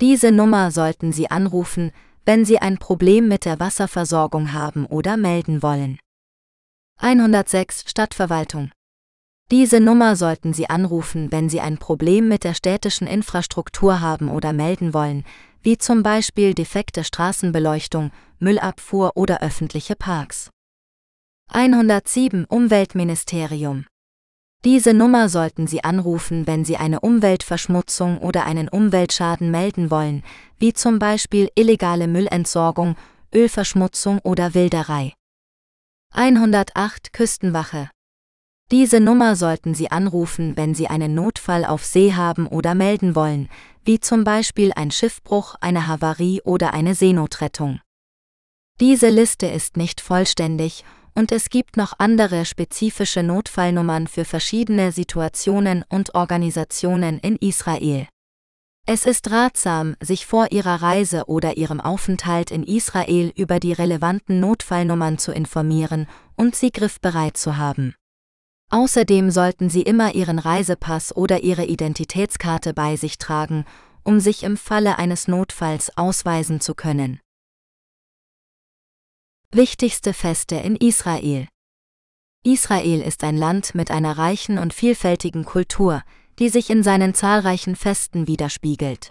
[0.00, 1.92] Diese Nummer sollten Sie anrufen,
[2.24, 5.98] wenn Sie ein Problem mit der Wasserversorgung haben oder melden wollen.
[6.98, 8.72] 106 Stadtverwaltung.
[9.50, 14.52] Diese Nummer sollten Sie anrufen, wenn Sie ein Problem mit der städtischen Infrastruktur haben oder
[14.52, 15.24] melden wollen,
[15.62, 20.50] wie zum Beispiel defekte Straßenbeleuchtung, Müllabfuhr oder öffentliche Parks.
[21.52, 23.86] 107 Umweltministerium.
[24.64, 30.24] Diese Nummer sollten Sie anrufen, wenn Sie eine Umweltverschmutzung oder einen Umweltschaden melden wollen,
[30.58, 32.96] wie zum Beispiel illegale Müllentsorgung,
[33.32, 35.12] Ölverschmutzung oder Wilderei.
[36.18, 37.90] 108 Küstenwache.
[38.70, 43.50] Diese Nummer sollten Sie anrufen, wenn Sie einen Notfall auf See haben oder melden wollen,
[43.84, 47.80] wie zum Beispiel ein Schiffbruch, eine Havarie oder eine Seenotrettung.
[48.80, 55.84] Diese Liste ist nicht vollständig und es gibt noch andere spezifische Notfallnummern für verschiedene Situationen
[55.90, 58.08] und Organisationen in Israel.
[58.88, 64.38] Es ist ratsam, sich vor Ihrer Reise oder Ihrem Aufenthalt in Israel über die relevanten
[64.38, 66.06] Notfallnummern zu informieren
[66.36, 67.96] und sie griffbereit zu haben.
[68.70, 73.64] Außerdem sollten Sie immer Ihren Reisepass oder Ihre Identitätskarte bei sich tragen,
[74.04, 77.18] um sich im Falle eines Notfalls ausweisen zu können.
[79.50, 81.48] Wichtigste Feste in Israel
[82.44, 86.04] Israel ist ein Land mit einer reichen und vielfältigen Kultur,
[86.38, 89.10] die sich in seinen zahlreichen Festen widerspiegelt.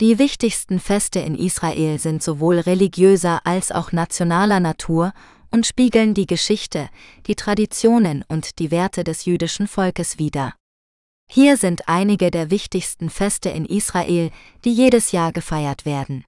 [0.00, 5.12] Die wichtigsten Feste in Israel sind sowohl religiöser als auch nationaler Natur
[5.50, 6.88] und spiegeln die Geschichte,
[7.26, 10.54] die Traditionen und die Werte des jüdischen Volkes wider.
[11.30, 14.30] Hier sind einige der wichtigsten Feste in Israel,
[14.64, 16.24] die jedes Jahr gefeiert werden.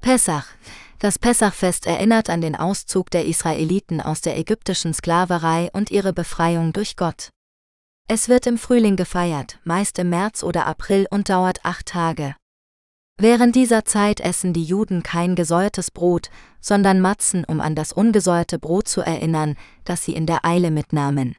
[0.00, 0.46] Pessach.
[0.98, 6.72] Das Pessachfest erinnert an den Auszug der Israeliten aus der ägyptischen Sklaverei und ihre Befreiung
[6.72, 7.30] durch Gott.
[8.08, 12.36] Es wird im Frühling gefeiert, meist im März oder April und dauert acht Tage.
[13.18, 16.30] Während dieser Zeit essen die Juden kein gesäuertes Brot,
[16.60, 21.34] sondern Matzen, um an das ungesäuerte Brot zu erinnern, das sie in der Eile mitnahmen.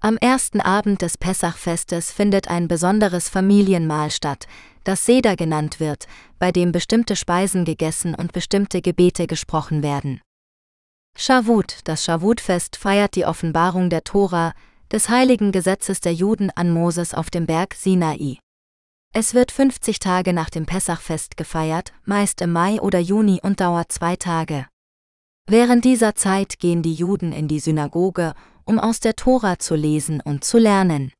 [0.00, 4.48] Am ersten Abend des Pessachfestes findet ein besonderes Familienmahl statt,
[4.82, 6.06] das Seder genannt wird,
[6.40, 10.20] bei dem bestimmte Speisen gegessen und bestimmte Gebete gesprochen werden.
[11.16, 14.52] Shavut, das Shavutfest feiert die Offenbarung der Tora,
[14.94, 18.38] des heiligen Gesetzes der Juden an Moses auf dem Berg Sinai.
[19.12, 23.90] Es wird 50 Tage nach dem Pessachfest gefeiert, meist im Mai oder Juni und dauert
[23.90, 24.68] zwei Tage.
[25.48, 28.34] Während dieser Zeit gehen die Juden in die Synagoge,
[28.64, 31.12] um aus der Tora zu lesen und zu lernen.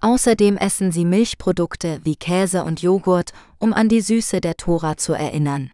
[0.00, 5.12] Außerdem essen sie Milchprodukte wie Käse und Joghurt, um an die Süße der Tora zu
[5.12, 5.72] erinnern.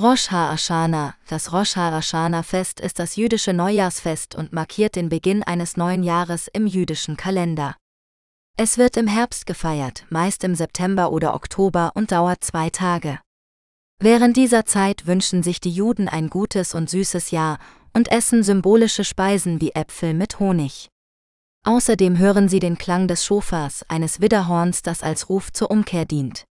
[0.00, 6.04] Rosh Hashanah, das Rosh Hashanah-Fest ist das jüdische Neujahrsfest und markiert den Beginn eines neuen
[6.04, 7.74] Jahres im jüdischen Kalender.
[8.56, 13.18] Es wird im Herbst gefeiert, meist im September oder Oktober und dauert zwei Tage.
[13.98, 17.58] Während dieser Zeit wünschen sich die Juden ein gutes und süßes Jahr
[17.92, 20.88] und essen symbolische Speisen wie Äpfel mit Honig.
[21.66, 26.44] Außerdem hören sie den Klang des Schofars, eines Widderhorns, das als Ruf zur Umkehr dient.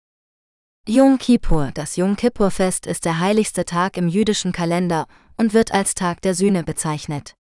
[0.88, 5.96] Yom Kippur, das Yom Kippur-Fest ist der heiligste Tag im jüdischen Kalender und wird als
[5.96, 7.34] Tag der Sühne bezeichnet.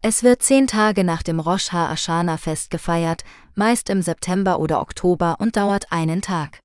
[0.00, 3.24] Es wird zehn Tage nach dem Rosh Hashanah-Fest gefeiert,
[3.56, 6.60] meist im September oder Oktober und dauert einen Tag.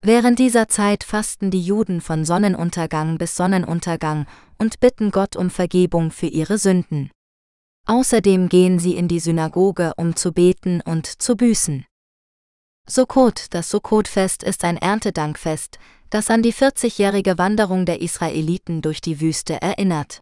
[0.00, 4.26] Während dieser Zeit fasten die Juden von Sonnenuntergang bis Sonnenuntergang
[4.58, 7.10] und bitten Gott um Vergebung für ihre Sünden.
[7.88, 11.84] Außerdem gehen sie in die Synagoge, um zu beten und zu büßen.
[12.88, 15.78] Sukkot, das Sukkot-Fest ist ein Erntedankfest,
[16.10, 20.20] das an die 40-jährige Wanderung der Israeliten durch die Wüste erinnert.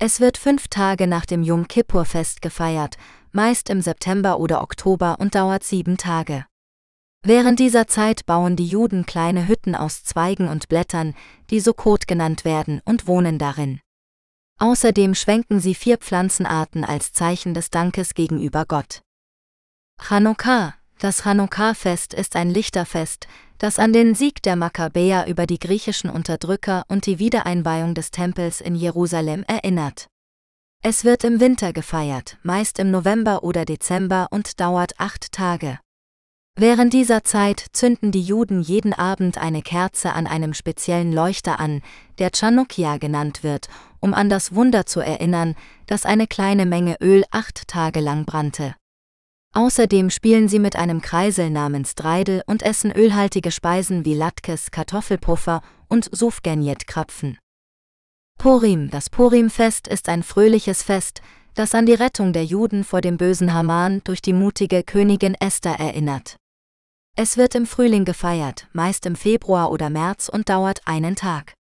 [0.00, 2.96] Es wird fünf Tage nach dem Yom Kippur-Fest gefeiert,
[3.32, 6.46] meist im September oder Oktober und dauert sieben Tage.
[7.22, 11.14] Während dieser Zeit bauen die Juden kleine Hütten aus Zweigen und Blättern,
[11.50, 13.80] die Sukkot genannt werden, und wohnen darin.
[14.58, 19.00] Außerdem schwenken sie vier Pflanzenarten als Zeichen des Dankes gegenüber Gott.
[20.00, 23.26] Chanukah, das Chanukah-Fest ist ein Lichterfest,
[23.58, 28.60] das an den Sieg der Makkabäer über die griechischen Unterdrücker und die Wiedereinweihung des Tempels
[28.60, 30.06] in Jerusalem erinnert.
[30.82, 35.78] Es wird im Winter gefeiert, meist im November oder Dezember und dauert acht Tage.
[36.56, 41.82] Während dieser Zeit zünden die Juden jeden Abend eine Kerze an einem speziellen Leuchter an,
[42.18, 43.68] der Chanukia genannt wird,
[43.98, 48.76] um an das Wunder zu erinnern, dass eine kleine Menge Öl acht Tage lang brannte.
[49.54, 55.62] Außerdem spielen sie mit einem Kreisel namens Dreidel und essen ölhaltige Speisen wie Latkes, Kartoffelpuffer
[55.88, 57.38] und Sufgenjet-Krapfen.
[58.36, 61.22] Purim, das Purim-Fest ist ein fröhliches Fest,
[61.54, 65.78] das an die Rettung der Juden vor dem bösen Haman durch die mutige Königin Esther
[65.78, 66.36] erinnert.
[67.16, 71.54] Es wird im Frühling gefeiert, meist im Februar oder März und dauert einen Tag.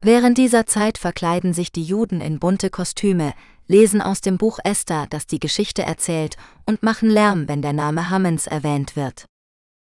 [0.00, 3.34] Während dieser Zeit verkleiden sich die Juden in bunte Kostüme,
[3.68, 8.10] lesen aus dem Buch Esther, das die Geschichte erzählt, und machen Lärm, wenn der Name
[8.10, 9.26] Hammens erwähnt wird.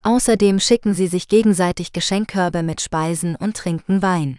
[0.02, 4.38] Außerdem schicken sie sich gegenseitig Geschenkkörbe mit Speisen und trinken Wein.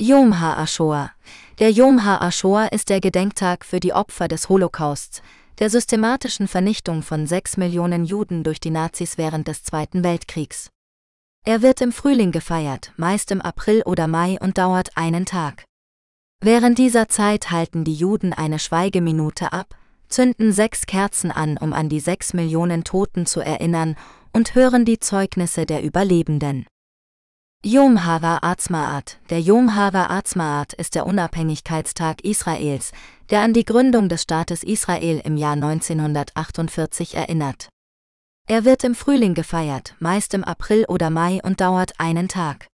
[0.00, 1.10] Yom HaAshor.
[1.58, 5.22] Der Yom HaAshor ist der Gedenktag für die Opfer des Holocausts,
[5.58, 10.70] der systematischen Vernichtung von sechs Millionen Juden durch die Nazis während des Zweiten Weltkriegs.
[11.44, 15.64] Er wird im Frühling gefeiert, meist im April oder Mai und dauert einen Tag.
[16.40, 19.74] Während dieser Zeit halten die Juden eine Schweigeminute ab,
[20.08, 23.96] zünden sechs Kerzen an, um an die sechs Millionen Toten zu erinnern,
[24.32, 26.66] und hören die Zeugnisse der Überlebenden.
[27.64, 32.92] Yom Hava Atzmaat Der Yom Hava Atzmaat ist der Unabhängigkeitstag Israels,
[33.30, 37.68] der an die Gründung des Staates Israel im Jahr 1948 erinnert.
[38.46, 42.68] Er wird im Frühling gefeiert, meist im April oder Mai und dauert einen Tag.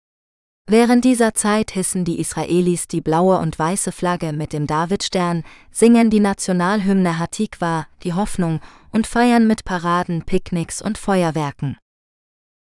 [0.66, 6.08] Während dieser Zeit hissen die Israelis die blaue und weiße Flagge mit dem Davidstern, singen
[6.08, 8.60] die Nationalhymne Hatikwa, die Hoffnung,
[8.90, 11.76] und feiern mit Paraden, Picknicks und Feuerwerken.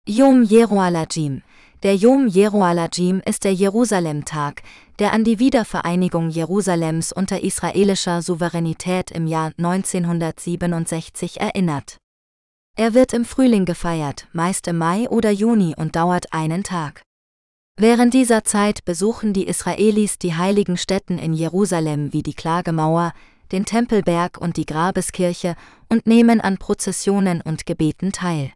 [0.06, 1.42] Yom Jerualajim
[1.82, 4.62] Der Yom Jerualajim ist der Jerusalem-Tag,
[5.00, 11.96] der an die Wiedervereinigung Jerusalems unter israelischer Souveränität im Jahr 1967 erinnert.
[12.76, 17.02] Er wird im Frühling gefeiert, meist im Mai oder Juni und dauert einen Tag.
[17.80, 23.12] Während dieser Zeit besuchen die Israelis die heiligen Stätten in Jerusalem wie die Klagemauer,
[23.52, 25.54] den Tempelberg und die Grabeskirche
[25.88, 28.52] und nehmen an Prozessionen und Gebeten teil.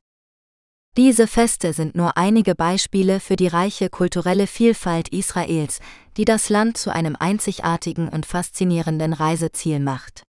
[0.97, 5.79] Diese Feste sind nur einige Beispiele für die reiche kulturelle Vielfalt Israels,
[6.17, 10.25] die das Land zu einem einzigartigen und faszinierenden Reiseziel macht.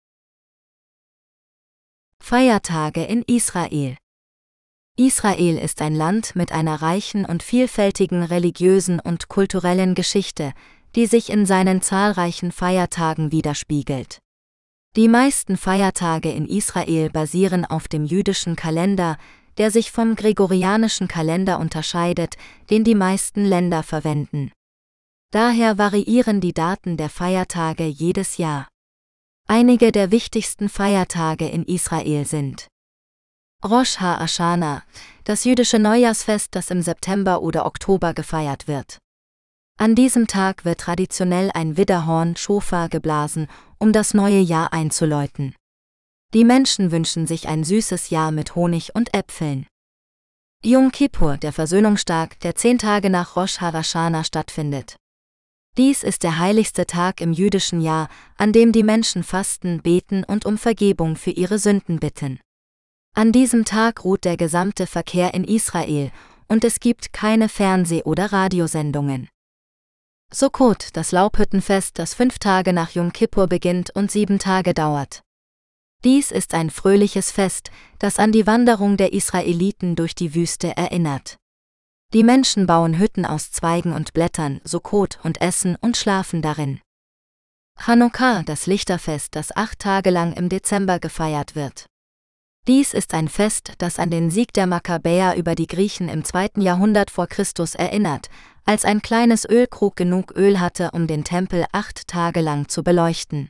[2.20, 3.98] Feiertage in Israel
[5.00, 10.52] Israel ist ein Land mit einer reichen und vielfältigen religiösen und kulturellen Geschichte,
[10.94, 14.20] die sich in seinen zahlreichen Feiertagen widerspiegelt.
[14.98, 19.18] Die meisten Feiertage in Israel basieren auf dem jüdischen Kalender,
[19.58, 22.36] der sich vom gregorianischen Kalender unterscheidet,
[22.70, 24.52] den die meisten Länder verwenden.
[25.32, 28.68] Daher variieren die Daten der Feiertage jedes Jahr.
[29.48, 32.68] Einige der wichtigsten Feiertage in Israel sind
[33.62, 34.84] Rosh HaShana,
[35.26, 39.00] das jüdische Neujahrsfest, das im September oder Oktober gefeiert wird.
[39.78, 43.48] An diesem Tag wird traditionell ein Widderhorn Schofar geblasen,
[43.78, 45.56] um das neue Jahr einzuläuten.
[46.34, 49.68] Die Menschen wünschen sich ein süßes Jahr mit Honig und Äpfeln.
[50.64, 54.96] Yom Kippur, der Versöhnungstag, der zehn Tage nach Rosh Hashanah stattfindet.
[55.78, 58.08] Dies ist der heiligste Tag im jüdischen Jahr,
[58.38, 62.40] an dem die Menschen fasten, beten und um Vergebung für ihre Sünden bitten.
[63.16, 66.12] An diesem Tag ruht der gesamte Verkehr in Israel
[66.48, 69.30] und es gibt keine Fernseh- oder Radiosendungen.
[70.32, 75.24] Sukkot, das Laubhüttenfest, das fünf Tage nach Yom Kippur beginnt und sieben Tage dauert.
[76.04, 81.38] Dies ist ein fröhliches Fest, das an die Wanderung der Israeliten durch die Wüste erinnert.
[82.14, 86.80] Die Menschen bauen Hütten aus Zweigen und Blättern, Sukkot und essen und schlafen darin.
[87.78, 91.89] Chanukah, das Lichterfest, das acht Tage lang im Dezember gefeiert wird.
[92.68, 96.62] Dies ist ein Fest, das an den Sieg der Makkabäer über die Griechen im zweiten
[96.62, 98.30] Jahrhundert vor Christus erinnert,
[98.66, 103.50] als ein kleines Ölkrug genug Öl hatte, um den Tempel acht Tage lang zu beleuchten.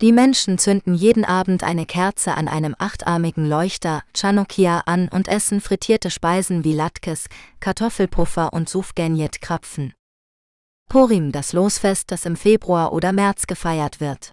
[0.00, 5.60] Die Menschen zünden jeden Abend eine Kerze an einem achtarmigen Leuchter, Chanukia, an und essen
[5.60, 7.26] frittierte Speisen wie Latkes,
[7.60, 9.92] Kartoffelpuffer und Sufgenjet Krapfen.
[10.88, 14.32] Purim, das Losfest, das im Februar oder März gefeiert wird.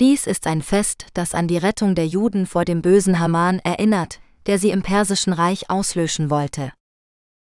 [0.00, 4.18] Dies ist ein Fest, das an die Rettung der Juden vor dem bösen Haman erinnert,
[4.46, 6.72] der sie im Persischen Reich auslöschen wollte.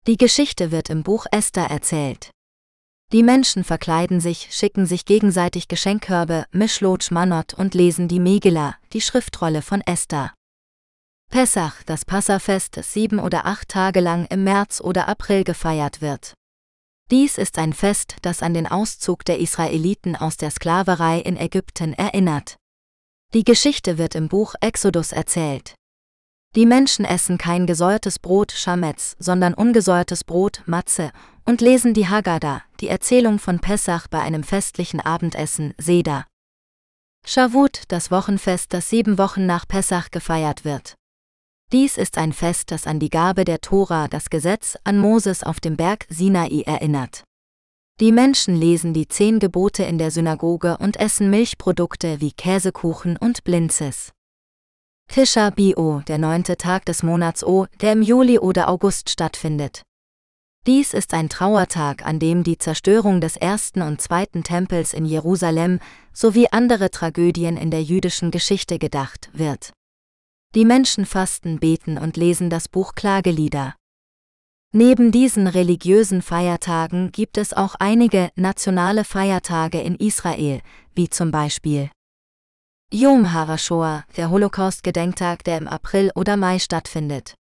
[0.07, 2.31] Die Geschichte wird im Buch Esther erzählt.
[3.13, 9.01] Die Menschen verkleiden sich, schicken sich gegenseitig Geschenkkörbe, Mischlotsch Manot und lesen die Megillah, die
[9.01, 10.33] Schriftrolle von Esther.
[11.33, 16.35] Pessach, das Passafest, das sieben oder acht Tage lang im März oder April gefeiert wird.
[17.11, 21.93] Dies ist ein Fest, das an den Auszug der Israeliten aus der Sklaverei in Ägypten
[21.93, 22.57] erinnert.
[23.35, 25.75] Die Geschichte wird im Buch Exodus erzählt.
[26.55, 31.11] Die Menschen essen kein gesäuertes Brot Schametz, sondern ungesäuertes Brot Matze
[31.45, 36.27] und lesen die Haggadah, die Erzählung von Pessach bei einem festlichen Abendessen Seder.
[37.27, 40.95] Shavuot, das Wochenfest, das sieben Wochen nach Pessach gefeiert wird.
[41.73, 45.61] Dies ist ein Fest, das an die Gabe der Tora, das Gesetz, an Moses auf
[45.61, 47.25] dem Berg Sinai erinnert.
[48.01, 53.45] Die Menschen lesen die zehn Gebote in der Synagoge und essen Milchprodukte wie Käsekuchen und
[53.45, 54.13] Blinzes.
[55.09, 59.83] Tisha Bio, der neunte Tag des Monats O, der im Juli oder August stattfindet.
[60.67, 65.79] Dies ist ein Trauertag, an dem die Zerstörung des ersten und zweiten Tempels in Jerusalem
[66.13, 69.73] sowie andere Tragödien in der jüdischen Geschichte gedacht wird.
[70.55, 73.75] Die Menschen fasten, beten und lesen das Buch Klagelieder.
[74.73, 80.61] Neben diesen religiösen Feiertagen gibt es auch einige nationale Feiertage in Israel,
[80.95, 81.91] wie zum Beispiel
[82.93, 87.35] Yom HaRashoah, der Holocaust-Gedenktag, der im April oder Mai stattfindet.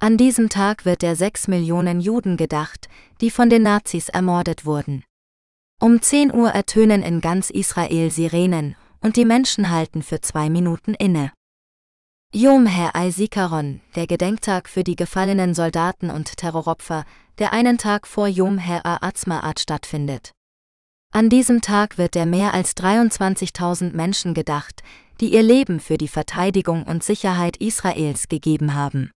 [0.00, 2.88] An diesem Tag wird der sechs Millionen Juden gedacht,
[3.20, 5.04] die von den Nazis ermordet wurden.
[5.78, 10.94] Um 10 Uhr ertönen in ganz Israel Sirenen, und die Menschen halten für zwei Minuten
[10.94, 11.32] inne.
[12.32, 17.04] Yom HaZikaron, der Gedenktag für die gefallenen Soldaten und Terroropfer,
[17.40, 20.30] der einen Tag vor Yom HaAtzmaat stattfindet.
[21.12, 24.84] An diesem Tag wird der mehr als 23.000 Menschen gedacht,
[25.20, 29.10] die ihr Leben für die Verteidigung und Sicherheit Israels gegeben haben.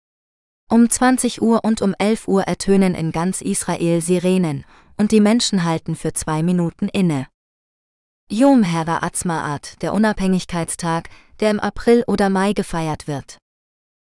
[0.70, 4.64] Um 20 Uhr und um 11 Uhr ertönen in ganz Israel Sirenen,
[4.96, 7.28] und die Menschen halten für zwei Minuten inne.
[8.34, 11.10] Yom Ha'atzmaat, der Unabhängigkeitstag,
[11.42, 13.38] der im April oder Mai gefeiert wird.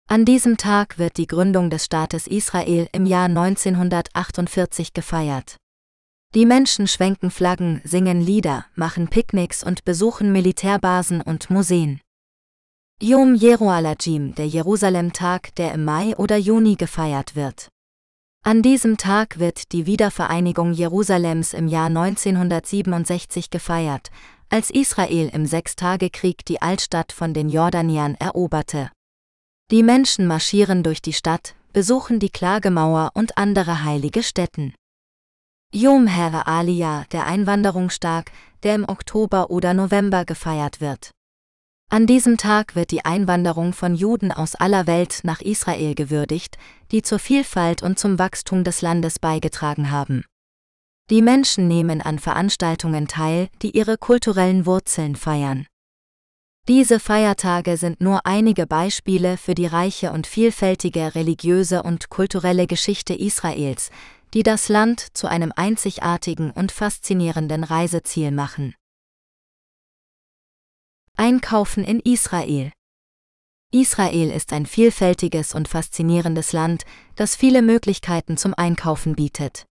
[0.07, 5.57] An diesem Tag wird die Gründung des Staates Israel im Jahr 1948 gefeiert.
[6.33, 12.01] Die Menschen schwenken Flaggen, singen Lieder, machen Picknicks und besuchen Militärbasen und Museen.
[13.01, 17.69] Yom Jerualajim, der Jerusalem-Tag, der im Mai oder Juni gefeiert wird.
[18.43, 24.11] An diesem Tag wird die Wiedervereinigung Jerusalems im Jahr 1967 gefeiert,
[24.55, 28.89] als Israel im Sechstagekrieg die Altstadt von den Jordaniern eroberte.
[29.69, 34.73] Die Menschen marschieren durch die Stadt, besuchen die Klagemauer und andere heilige Stätten.
[35.73, 38.31] Yom Hera Aliyah, der Einwanderungstag,
[38.63, 41.11] der im Oktober oder November gefeiert wird.
[41.89, 46.57] An diesem Tag wird die Einwanderung von Juden aus aller Welt nach Israel gewürdigt,
[46.93, 50.23] die zur Vielfalt und zum Wachstum des Landes beigetragen haben.
[51.11, 55.67] Die Menschen nehmen an Veranstaltungen teil, die ihre kulturellen Wurzeln feiern.
[56.67, 63.13] Diese Feiertage sind nur einige Beispiele für die reiche und vielfältige religiöse und kulturelle Geschichte
[63.13, 63.91] Israels,
[64.33, 68.73] die das Land zu einem einzigartigen und faszinierenden Reiseziel machen.
[71.15, 72.71] Einkaufen in Israel
[73.71, 76.83] Israel ist ein vielfältiges und faszinierendes Land,
[77.15, 79.67] das viele Möglichkeiten zum Einkaufen bietet.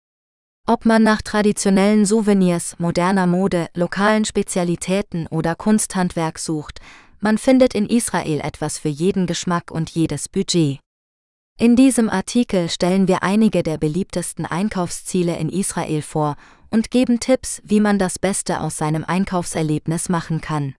[0.69, 6.79] Ob man nach traditionellen Souvenirs, moderner Mode, lokalen Spezialitäten oder Kunsthandwerk sucht,
[7.19, 10.79] man findet in Israel etwas für jeden Geschmack und jedes Budget.
[11.59, 16.35] In diesem Artikel stellen wir einige der beliebtesten Einkaufsziele in Israel vor
[16.69, 20.75] und geben Tipps, wie man das Beste aus seinem Einkaufserlebnis machen kann.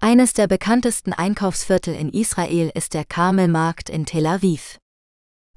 [0.00, 4.78] Eines der bekanntesten Einkaufsviertel in Israel ist der Karmelmarkt in Tel Aviv.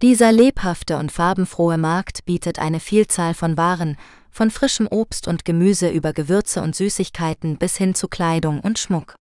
[0.01, 3.97] Dieser lebhafte und farbenfrohe Markt bietet eine Vielzahl von Waren,
[4.31, 9.15] von frischem Obst und Gemüse über Gewürze und Süßigkeiten bis hin zu Kleidung und Schmuck.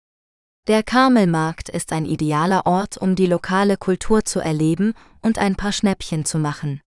[0.68, 5.72] Der Karmelmarkt ist ein idealer Ort, um die lokale Kultur zu erleben und ein paar
[5.72, 6.82] Schnäppchen zu machen.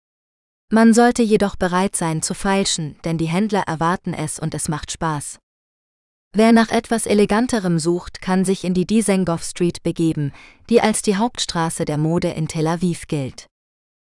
[0.69, 4.91] Man sollte jedoch bereit sein zu feilschen, denn die Händler erwarten es und es macht
[4.91, 5.39] Spaß.
[6.35, 10.33] Wer nach etwas Eleganterem sucht, kann sich in die Dizengoff Street begeben,
[10.69, 13.47] die als die Hauptstraße der Mode in Tel Aviv gilt.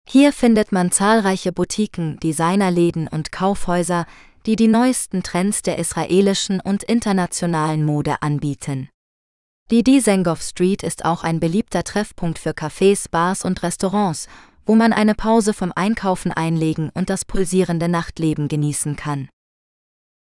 [0.08, 4.06] Hier findet man zahlreiche Boutiquen, Designerläden und Kaufhäuser,
[4.46, 8.90] die die neuesten Trends der israelischen und internationalen Mode anbieten.
[9.70, 14.28] Die Dizengoff Street ist auch ein beliebter Treffpunkt für Cafés, Bars und Restaurants,
[14.66, 19.30] wo man eine Pause vom Einkaufen einlegen und das pulsierende Nachtleben genießen kann.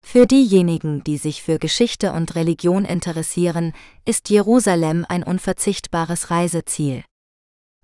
[0.05, 3.73] Für diejenigen, die sich für Geschichte und Religion interessieren,
[4.05, 7.03] ist Jerusalem ein unverzichtbares Reiseziel.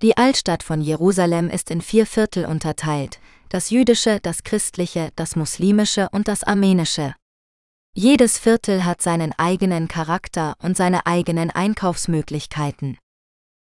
[0.01, 3.19] Die Altstadt von Jerusalem ist in vier Viertel unterteilt,
[3.49, 7.13] das jüdische, das christliche, das muslimische und das armenische.
[7.93, 12.97] Jedes Viertel hat seinen eigenen Charakter und seine eigenen Einkaufsmöglichkeiten.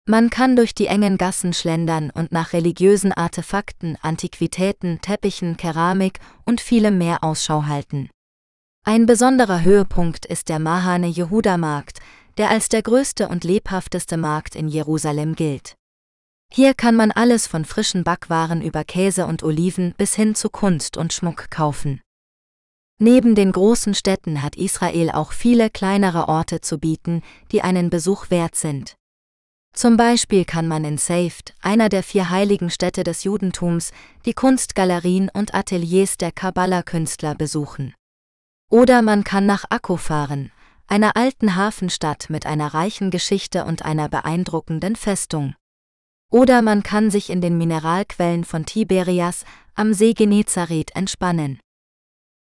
[0.09, 6.61] Man kann durch die engen Gassen schlendern und nach religiösen Artefakten, Antiquitäten, Teppichen, Keramik und
[6.61, 8.09] vielem mehr Ausschau halten.
[8.85, 11.99] Ein besonderer Höhepunkt ist der Mahane Yehuda Markt,
[12.39, 15.75] der als der größte und lebhafteste Markt in Jerusalem gilt.
[16.55, 20.99] Hier kann man alles von frischen Backwaren über Käse und Oliven bis hin zu Kunst
[20.99, 22.03] und Schmuck kaufen.
[22.99, 27.23] Neben den großen Städten hat Israel auch viele kleinere Orte zu bieten,
[27.53, 28.97] die einen Besuch wert sind.
[29.75, 33.91] Zum Beispiel kann man in Seift, einer der vier heiligen Städte des Judentums,
[34.27, 37.95] die Kunstgalerien und Ateliers der Kabbalah-Künstler besuchen.
[38.71, 40.53] Oder man kann nach Akko fahren,
[40.87, 45.55] einer alten Hafenstadt mit einer reichen Geschichte und einer beeindruckenden Festung.
[46.33, 49.45] Oder man kann sich in den Mineralquellen von Tiberias
[49.75, 51.61] am See Genezareth entspannen.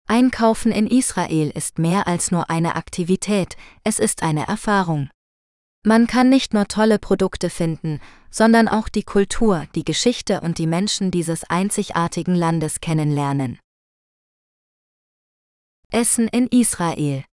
[0.08, 5.10] Einkaufen in Israel ist mehr als nur eine Aktivität, es ist eine Erfahrung.
[5.84, 8.00] Man kann nicht nur tolle Produkte finden,
[8.30, 13.58] sondern auch die Kultur, die Geschichte und die Menschen dieses einzigartigen Landes kennenlernen.
[15.90, 17.24] Essen in Israel.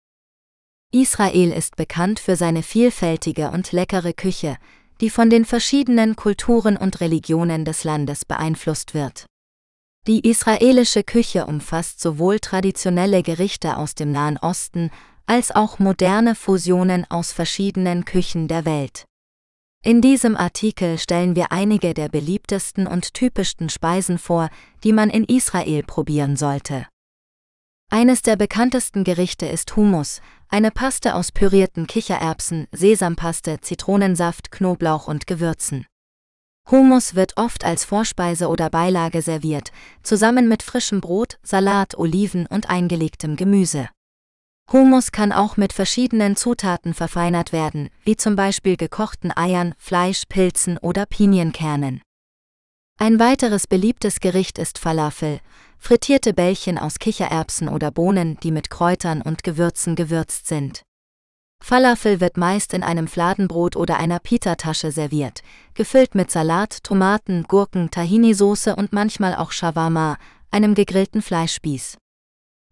[0.93, 4.57] Israel ist bekannt für seine vielfältige und leckere Küche,
[5.01, 9.27] die von den verschiedenen Kulturen und Religionen des Landes beeinflusst wird.
[10.07, 14.91] Die israelische Küche umfasst sowohl traditionelle Gerichte aus dem Nahen Osten
[15.27, 19.05] als auch moderne Fusionen aus verschiedenen Küchen der Welt.
[19.85, 24.49] In diesem Artikel stellen wir einige der beliebtesten und typischsten Speisen vor,
[24.83, 26.87] die man in Israel probieren sollte.
[27.91, 30.21] Eines der bekanntesten Gerichte ist Hummus,
[30.51, 35.87] eine Paste aus pürierten Kichererbsen, Sesampaste, Zitronensaft, Knoblauch und Gewürzen.
[36.71, 42.69] Hummus wird oft als Vorspeise oder Beilage serviert, zusammen mit frischem Brot, Salat, Oliven und
[42.69, 43.89] eingelegtem Gemüse.
[44.71, 50.77] Hummus kann auch mit verschiedenen Zutaten verfeinert werden, wie zum Beispiel gekochten Eiern, Fleisch, Pilzen
[50.77, 52.03] oder Pinienkernen.
[53.01, 55.39] Ein weiteres beliebtes Gericht ist Falafel,
[55.79, 60.83] frittierte Bällchen aus Kichererbsen oder Bohnen, die mit Kräutern und Gewürzen gewürzt sind.
[61.63, 65.43] Falafel wird meist in einem Fladenbrot oder einer Pita-Tasche serviert,
[65.75, 70.19] gefüllt mit Salat, Tomaten, Gurken, Tahini-Soße und manchmal auch Shawarma,
[70.51, 71.99] einem gegrillten Fleischspieß.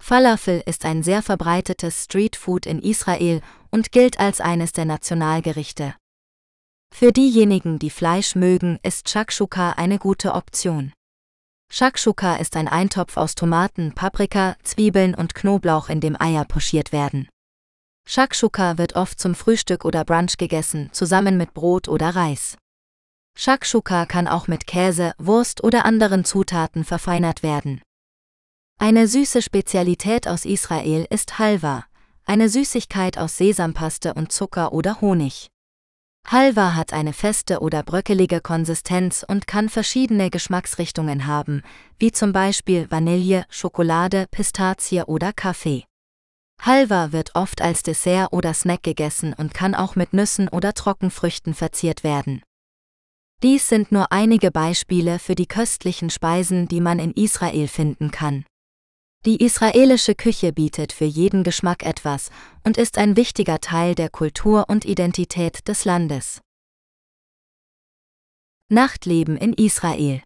[0.02, 5.94] Falafel ist ein sehr verbreitetes Streetfood in Israel und gilt als eines der Nationalgerichte.
[6.94, 10.92] Für diejenigen, die Fleisch mögen, ist Shakshuka eine gute Option.
[11.70, 17.28] Shakshuka ist ein Eintopf aus Tomaten, Paprika, Zwiebeln und Knoblauch, in dem Eier pochiert werden.
[18.08, 22.56] Shakshuka wird oft zum Frühstück oder Brunch gegessen, zusammen mit Brot oder Reis.
[23.36, 27.82] Shakshuka kann auch mit Käse, Wurst oder anderen Zutaten verfeinert werden.
[28.78, 31.84] Eine süße Spezialität aus Israel ist Halva,
[32.24, 35.48] eine Süßigkeit aus Sesampaste und Zucker oder Honig.
[36.28, 41.62] Halva hat eine feste oder bröckelige Konsistenz und kann verschiedene Geschmacksrichtungen haben,
[42.00, 45.84] wie zum Beispiel Vanille, Schokolade, Pistazie oder Kaffee.
[46.60, 51.54] Halva wird oft als Dessert oder Snack gegessen und kann auch mit Nüssen oder Trockenfrüchten
[51.54, 52.42] verziert werden.
[53.44, 58.44] Dies sind nur einige Beispiele für die köstlichen Speisen, die man in Israel finden kann.
[59.26, 62.30] Die israelische Küche bietet für jeden Geschmack etwas
[62.62, 66.40] und ist ein wichtiger Teil der Kultur und Identität des Landes.
[68.68, 70.22] Nachtleben in Israel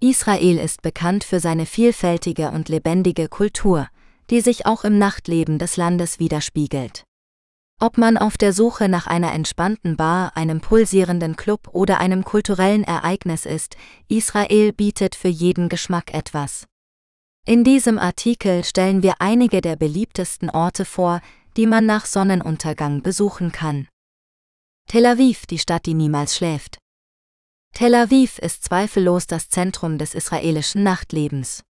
[0.00, 3.88] Israel ist bekannt für seine vielfältige und lebendige Kultur,
[4.30, 7.02] die sich auch im Nachtleben des Landes widerspiegelt.
[7.80, 12.84] Ob man auf der Suche nach einer entspannten Bar, einem pulsierenden Club oder einem kulturellen
[12.84, 13.76] Ereignis ist,
[14.06, 16.66] Israel bietet für jeden Geschmack etwas.
[17.48, 21.20] In diesem Artikel stellen wir einige der beliebtesten Orte vor,
[21.56, 23.86] die man nach Sonnenuntergang besuchen kann.
[24.88, 26.78] Tel Aviv, die Stadt, die niemals schläft.
[27.72, 31.62] Tel Aviv ist zweifellos das Zentrum des israelischen Nachtlebens.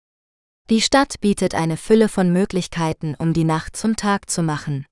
[0.70, 4.86] Die Stadt bietet eine Fülle von Möglichkeiten, um die Nacht zum Tag zu machen.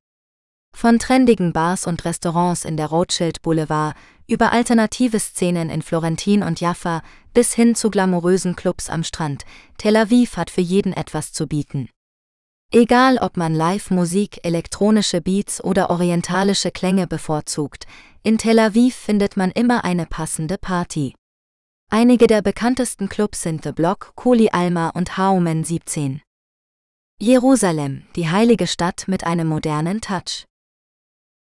[0.75, 3.95] Von trendigen Bars und Restaurants in der Rothschild Boulevard
[4.27, 7.03] über alternative Szenen in Florentin und Jaffa
[7.33, 9.45] bis hin zu glamourösen Clubs am Strand,
[9.79, 11.89] Tel Aviv hat für jeden etwas zu bieten.
[12.71, 17.87] Egal ob man Live-Musik, elektronische Beats oder orientalische Klänge bevorzugt,
[18.23, 21.15] in Tel Aviv findet man immer eine passende Party.
[21.91, 26.23] Einige der bekanntesten Clubs sind The Block, Kuli Alma und Haumen 17.
[27.21, 30.47] Jerusalem, die heilige Stadt mit einem modernen Touch.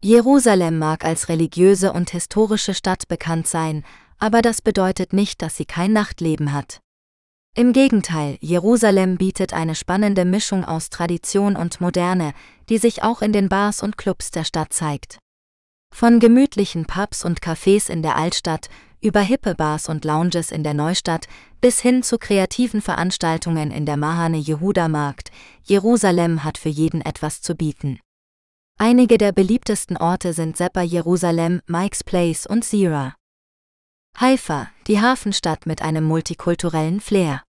[0.04, 3.84] Jerusalem mag als religiöse und historische Stadt bekannt sein,
[4.22, 6.78] aber das bedeutet nicht, dass sie kein Nachtleben hat.
[7.56, 12.32] Im Gegenteil, Jerusalem bietet eine spannende Mischung aus Tradition und Moderne,
[12.68, 15.18] die sich auch in den Bars und Clubs der Stadt zeigt.
[15.92, 18.70] Von gemütlichen Pubs und Cafés in der Altstadt
[19.00, 21.26] über hippe Bars und Lounges in der Neustadt
[21.60, 25.32] bis hin zu kreativen Veranstaltungen in der Mahane Yehuda Markt,
[25.64, 27.98] Jerusalem hat für jeden etwas zu bieten.
[28.78, 33.16] Einige der beliebtesten Orte sind Seppa Jerusalem, Mike's Place und Zira.
[34.22, 37.42] Haifa, die Hafenstadt mit einem multikulturellen Flair.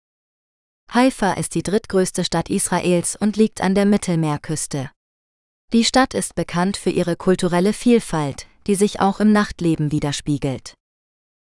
[0.89, 4.89] Haifa ist die drittgrößte Stadt Israels und liegt an der Mittelmeerküste.
[5.73, 10.75] Die Stadt ist bekannt für ihre kulturelle Vielfalt, die sich auch im Nachtleben widerspiegelt.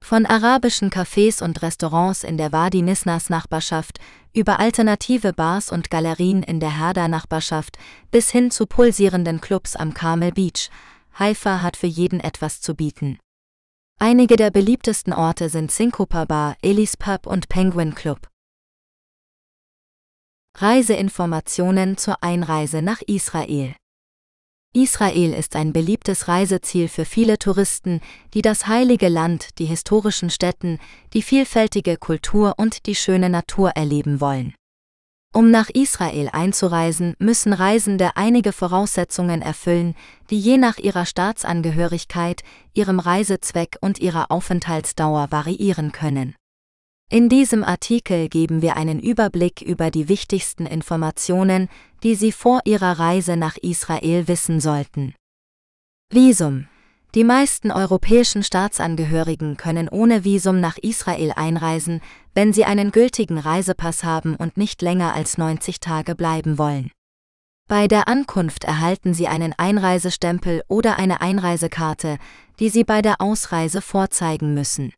[0.05, 3.99] Von arabischen Cafés und Restaurants in der Wadi Nisnas Nachbarschaft
[4.33, 7.77] über alternative Bars und Galerien in der Herda Nachbarschaft
[8.11, 10.71] bis hin zu pulsierenden Clubs am Carmel Beach,
[11.19, 13.19] Haifa hat für jeden etwas zu bieten.
[14.01, 18.29] Einige der beliebtesten Orte sind Syncopa Bar, Elis Pub und Penguin Club.
[20.57, 23.75] Reiseinformationen zur Einreise nach Israel
[24.73, 28.01] Israel ist ein beliebtes Reiseziel für viele Touristen,
[28.35, 30.79] die das heilige Land, die historischen Städten,
[31.13, 34.55] die vielfältige Kultur und die schöne Natur erleben wollen.
[35.39, 39.95] Um nach Israel einzureisen, müssen Reisende einige Voraussetzungen erfüllen,
[40.31, 42.43] die je nach ihrer Staatsangehörigkeit,
[42.75, 46.35] ihrem Reisezweck und ihrer Aufenthaltsdauer variieren können.
[47.09, 51.69] In diesem Artikel geben wir einen Überblick über die wichtigsten Informationen,
[52.03, 55.15] die Sie vor Ihrer Reise nach Israel wissen sollten.
[56.13, 56.67] Visum.
[57.15, 62.03] Die meisten europäischen Staatsangehörigen können ohne Visum nach Israel einreisen,
[62.39, 66.93] wenn sie einen gültigen Reisepass haben und nicht länger als 90 Tage bleiben wollen.
[67.67, 72.17] Bei der Ankunft erhalten Sie einen Einreisestempel oder eine Einreisekarte,
[72.61, 74.93] die Sie bei der Ausreise vorzeigen müssen.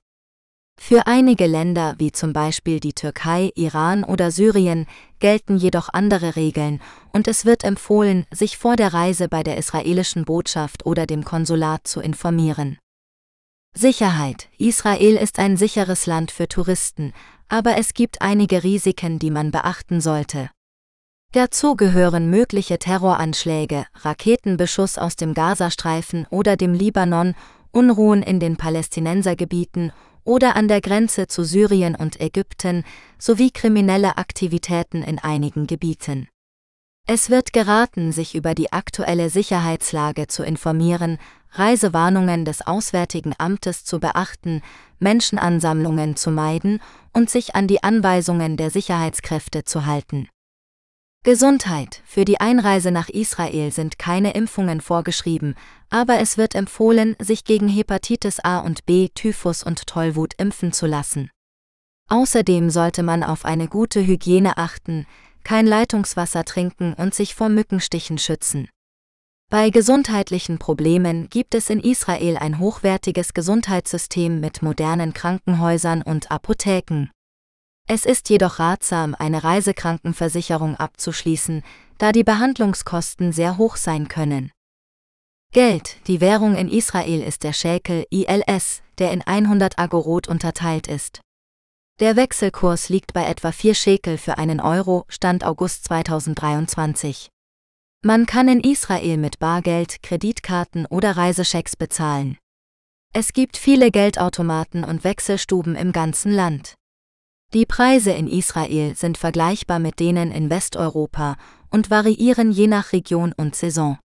[0.79, 4.85] Für einige Länder wie zum Beispiel die Türkei, Iran oder Syrien
[5.19, 6.83] gelten jedoch andere Regeln
[7.15, 11.89] und es wird empfohlen, sich vor der Reise bei der israelischen Botschaft oder dem Konsulat
[11.89, 12.77] zu informieren.
[13.77, 14.49] Sicherheit.
[14.59, 17.13] Israel ist ein sicheres Land für Touristen,
[17.49, 20.51] aber es gibt einige Risiken, die man beachten sollte.
[21.33, 27.35] Dazu gehören mögliche Terroranschläge, Raketenbeschuss aus dem Gazastreifen oder dem Libanon,
[27.71, 29.93] Unruhen in den Palästinensergebieten
[30.25, 32.85] oder an der Grenze zu Syrien und Ägypten
[33.19, 36.29] sowie kriminelle Aktivitäten in einigen Gebieten.
[37.07, 41.19] Es wird geraten, sich über die aktuelle Sicherheitslage zu informieren,
[41.53, 44.63] Reisewarnungen des Auswärtigen Amtes zu beachten,
[44.99, 46.81] Menschenansammlungen zu meiden
[47.13, 50.29] und sich an die Anweisungen der Sicherheitskräfte zu halten.
[51.23, 52.01] Gesundheit.
[52.07, 55.55] Für die Einreise nach Israel sind keine Impfungen vorgeschrieben,
[55.91, 60.87] aber es wird empfohlen, sich gegen Hepatitis A und B, Typhus und Tollwut impfen zu
[60.87, 61.31] lassen.
[62.09, 65.07] Außerdem sollte man auf eine gute Hygiene achten,
[65.45, 68.69] kein Leitungswasser trinken und sich vor Mückenstichen schützen.
[69.51, 77.11] Bei gesundheitlichen Problemen gibt es in Israel ein hochwertiges Gesundheitssystem mit modernen Krankenhäusern und Apotheken.
[77.89, 81.65] Es ist jedoch ratsam, eine Reisekrankenversicherung abzuschließen,
[81.99, 84.53] da die Behandlungskosten sehr hoch sein können.
[85.53, 91.23] Geld, die Währung in Israel ist der Schäkel ILS, der in 100 Agorot unterteilt ist.
[91.99, 97.31] Der Wechselkurs liegt bei etwa 4 Schekel für einen Euro, Stand August 2023.
[98.03, 102.39] Man kann in Israel mit Bargeld, Kreditkarten oder Reiseschecks bezahlen.
[103.13, 106.77] Es gibt viele Geldautomaten und Wechselstuben im ganzen Land.
[107.53, 111.37] Die Preise in Israel sind vergleichbar mit denen in Westeuropa
[111.69, 113.99] und variieren je nach Region und Saison.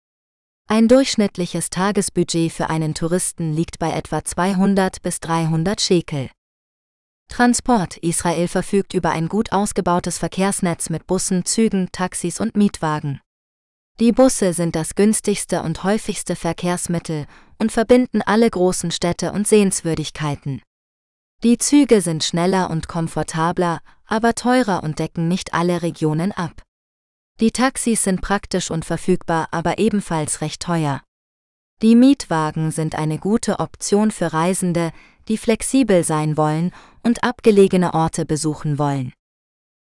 [0.67, 6.31] Ein durchschnittliches Tagesbudget für einen Touristen liegt bei etwa 200 bis 300 Shekel.
[7.29, 13.19] Transport Israel verfügt über ein gut ausgebautes Verkehrsnetz mit Bussen, Zügen, Taxis und Mietwagen.
[13.99, 17.27] Die Busse sind das günstigste und häufigste Verkehrsmittel
[17.59, 20.61] und verbinden alle großen Städte und Sehenswürdigkeiten.
[21.43, 26.63] Die Züge sind schneller und komfortabler, aber teurer und decken nicht alle Regionen ab.
[27.39, 31.01] Die Taxis sind praktisch und verfügbar, aber ebenfalls recht teuer.
[31.81, 34.91] Die Mietwagen sind eine gute Option für Reisende,
[35.27, 36.71] die flexibel sein wollen
[37.03, 39.13] und abgelegene Orte besuchen wollen.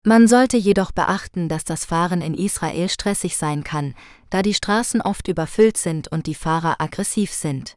[0.08, 3.94] Man sollte jedoch beachten, dass das Fahren in Israel stressig sein kann,
[4.30, 7.76] da die Straßen oft überfüllt sind und die Fahrer aggressiv sind.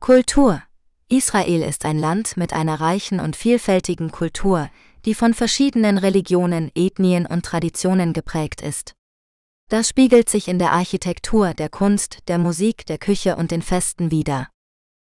[0.00, 0.62] Kultur
[1.08, 4.70] Israel ist ein Land mit einer reichen und vielfältigen Kultur,
[5.06, 8.92] die von verschiedenen Religionen, Ethnien und Traditionen geprägt ist.
[9.68, 14.12] Das spiegelt sich in der Architektur, der Kunst, der Musik, der Küche und den Festen
[14.12, 14.46] wider.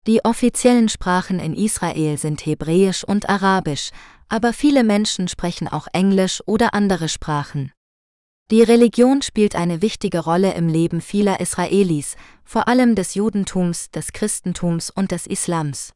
[0.07, 3.91] Die offiziellen Sprachen in Israel sind Hebräisch und Arabisch,
[4.29, 7.73] aber viele Menschen sprechen auch Englisch oder andere Sprachen.
[8.51, 14.13] Die Religion spielt eine wichtige Rolle im Leben vieler Israelis, vor allem des Judentums, des
[14.13, 15.93] Christentums und des Islams.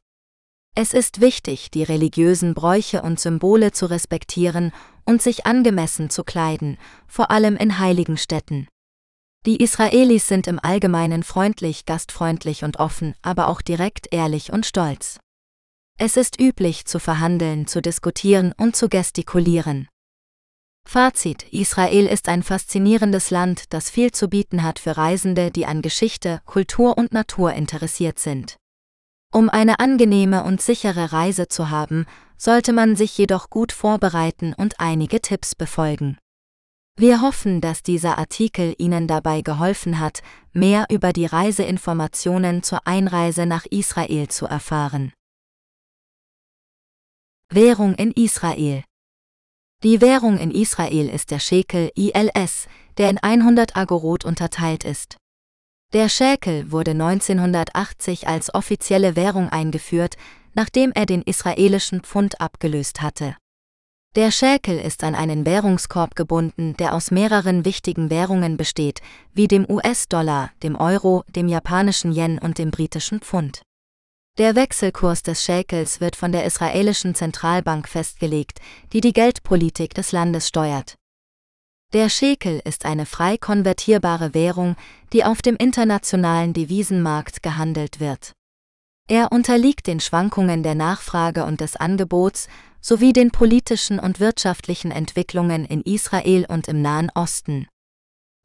[0.75, 4.73] Es ist wichtig, die religiösen Bräuche und Symbole zu respektieren
[5.05, 8.69] und sich angemessen zu kleiden, vor allem in heiligen Städten.
[9.45, 15.19] Die Israelis sind im Allgemeinen freundlich, gastfreundlich und offen, aber auch direkt, ehrlich und stolz.
[16.01, 19.89] Es ist üblich zu verhandeln, zu diskutieren und zu gestikulieren.
[20.87, 25.83] Fazit: Israel ist ein faszinierendes Land, das viel zu bieten hat für Reisende, die an
[25.83, 28.57] Geschichte, Kultur und Natur interessiert sind.
[29.35, 32.07] Um eine angenehme und sichere Reise zu haben,
[32.37, 36.17] sollte man sich jedoch gut vorbereiten und einige Tipps befolgen.
[36.97, 40.23] Wir hoffen, dass dieser Artikel Ihnen dabei geholfen hat,
[40.53, 45.13] mehr über die Reiseinformationen zur Einreise nach Israel zu erfahren.
[47.51, 48.83] Währung in Israel
[49.85, 52.67] die Währung in Israel ist der Schekel ILS,
[52.97, 55.19] der in 100 Agorot unterteilt ist.
[55.93, 60.17] Der Schekel wurde 1980 als offizielle Währung eingeführt,
[60.55, 63.37] nachdem er den israelischen Pfund abgelöst hatte.
[64.17, 69.01] Der Schekel ist an einen Währungskorb gebunden, der aus mehreren wichtigen Währungen besteht,
[69.33, 73.63] wie dem US-Dollar, dem Euro, dem japanischen Yen und dem britischen Pfund.
[74.39, 78.61] Der Wechselkurs des Schäkels wird von der israelischen Zentralbank festgelegt,
[78.93, 80.95] die die Geldpolitik des Landes steuert.
[81.93, 84.77] Der Schekel ist eine frei konvertierbare Währung,
[85.13, 88.33] die auf dem internationalen Devisenmarkt gehandelt wird.
[89.09, 92.47] Er unterliegt den Schwankungen der Nachfrage und des Angebots
[92.81, 97.67] sowie den politischen und wirtschaftlichen Entwicklungen in Israel und im Nahen Osten.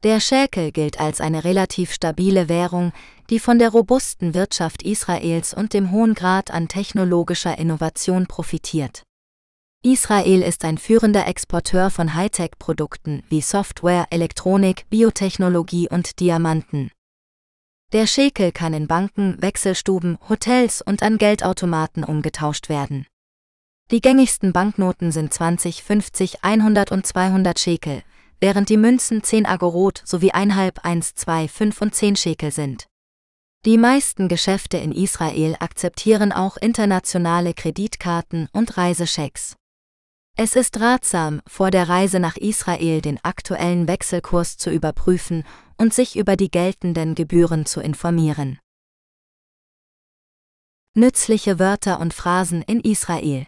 [0.04, 2.92] Der Schäkel gilt als eine relativ stabile Währung,
[3.30, 9.02] die von der robusten Wirtschaft Israels und dem hohen Grad an technologischer Innovation profitiert.
[9.82, 16.90] Israel ist ein führender Exporteur von Hightech-Produkten wie Software, Elektronik, Biotechnologie und Diamanten.
[17.94, 23.06] Der Schekel kann in Banken, Wechselstuben, Hotels und an Geldautomaten umgetauscht werden.
[23.90, 28.02] Die gängigsten Banknoten sind 20, 50, 100 und 200 Schekel,
[28.40, 32.86] während die Münzen 10 Agorot sowie 1,5, 1, 2, 5 und 10 Schekel sind.
[33.64, 39.56] Die meisten Geschäfte in Israel akzeptieren auch internationale Kreditkarten und Reiseschecks.
[40.36, 45.44] Es ist ratsam, vor der Reise nach Israel den aktuellen Wechselkurs zu überprüfen
[45.78, 48.58] und sich über die geltenden Gebühren zu informieren.
[50.94, 53.46] Nützliche Wörter und Phrasen in Israel.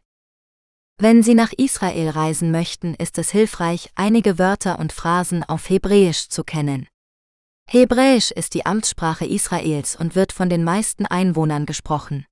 [0.98, 6.30] Wenn Sie nach Israel reisen möchten, ist es hilfreich, einige Wörter und Phrasen auf Hebräisch
[6.30, 6.88] zu kennen.
[7.68, 12.24] Hebräisch ist die Amtssprache Israels und wird von den meisten Einwohnern gesprochen.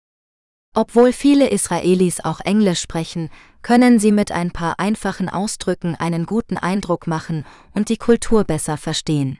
[0.74, 3.28] Obwohl viele Israelis auch Englisch sprechen,
[3.61, 8.78] können sie mit ein paar einfachen Ausdrücken einen guten Eindruck machen und die Kultur besser
[8.78, 9.39] verstehen.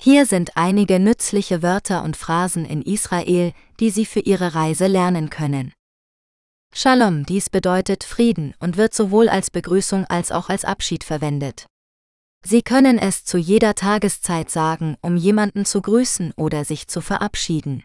[0.00, 5.30] Hier sind einige nützliche Wörter und Phrasen in Israel, die Sie für Ihre Reise lernen
[5.30, 5.72] können.
[6.74, 11.66] Shalom, dies bedeutet Frieden und wird sowohl als Begrüßung als auch als Abschied verwendet.
[12.44, 17.82] Sie können es zu jeder Tageszeit sagen, um jemanden zu grüßen oder sich zu verabschieden.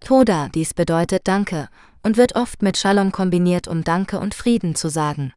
[0.00, 1.68] Toda, dies bedeutet Danke
[2.02, 5.32] und wird oft mit Shalom kombiniert, um Danke und Frieden zu sagen.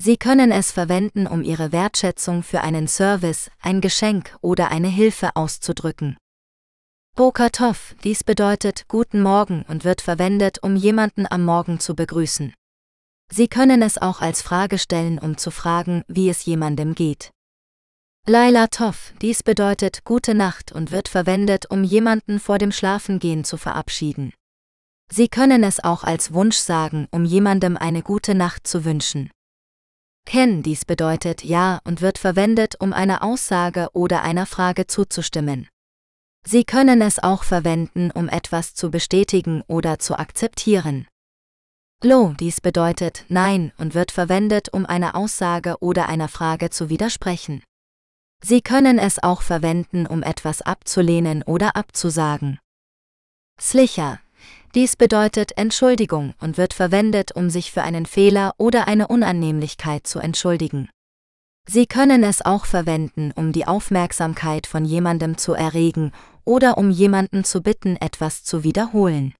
[0.00, 5.36] Sie können es verwenden, um Ihre Wertschätzung für einen Service, ein Geschenk oder eine Hilfe
[5.36, 6.16] auszudrücken.
[7.16, 12.52] Bokatov, dies bedeutet Guten Morgen und wird verwendet, um jemanden am Morgen zu begrüßen.
[13.30, 17.30] Sie können es auch als Frage stellen, um zu fragen, wie es jemandem geht.
[18.26, 23.58] Laila Tov, dies bedeutet Gute Nacht und wird verwendet, um jemanden vor dem Schlafengehen zu
[23.58, 24.32] verabschieden.
[25.08, 29.30] Sie können es auch als Wunsch sagen, um jemandem eine gute Nacht zu wünschen.
[30.26, 35.68] Ken dies bedeutet Ja und wird verwendet, um einer Aussage oder einer Frage zuzustimmen.
[36.46, 41.06] Sie können es auch verwenden, um etwas zu bestätigen oder zu akzeptieren.
[42.02, 47.62] Lo dies bedeutet Nein und wird verwendet, um einer Aussage oder einer Frage zu widersprechen.
[48.42, 52.58] Sie können es auch verwenden, um etwas abzulehnen oder abzusagen.
[53.58, 54.20] Slicher
[54.74, 60.18] dies bedeutet Entschuldigung und wird verwendet, um sich für einen Fehler oder eine Unannehmlichkeit zu
[60.18, 60.90] entschuldigen.
[61.66, 66.12] Sie können es auch verwenden, um die Aufmerksamkeit von jemandem zu erregen
[66.44, 69.34] oder um jemanden zu bitten, etwas zu wiederholen.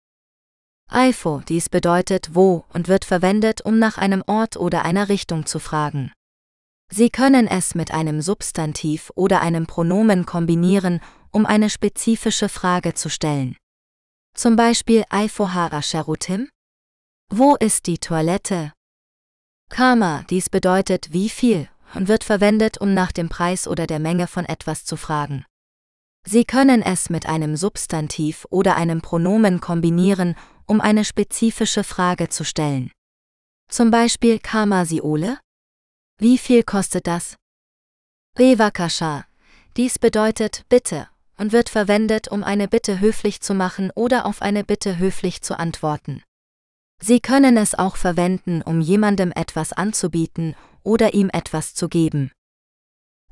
[0.90, 5.58] Eifo, dies bedeutet wo und wird verwendet, um nach einem Ort oder einer Richtung zu
[5.58, 6.12] fragen.
[6.90, 11.00] Sie können es mit einem Substantiv oder einem Pronomen kombinieren,
[11.30, 13.56] um eine spezifische Frage zu stellen.
[14.36, 16.48] Zum Beispiel Aifohara Sharutim?
[17.30, 18.72] Wo ist die Toilette?
[19.70, 24.26] Karma, dies bedeutet wie viel und wird verwendet, um nach dem Preis oder der Menge
[24.26, 25.44] von etwas zu fragen.
[26.26, 30.36] Sie können es mit einem Substantiv oder einem Pronomen kombinieren,
[30.66, 32.90] um eine spezifische Frage zu stellen.
[33.68, 35.38] Zum Beispiel Karma Siole?
[36.18, 37.36] Wie viel kostet das?
[38.38, 39.26] Revakasha,
[39.76, 44.64] dies bedeutet bitte und wird verwendet, um eine Bitte höflich zu machen oder auf eine
[44.64, 46.22] Bitte höflich zu antworten.
[47.02, 52.30] Sie können es auch verwenden, um jemandem etwas anzubieten oder ihm etwas zu geben.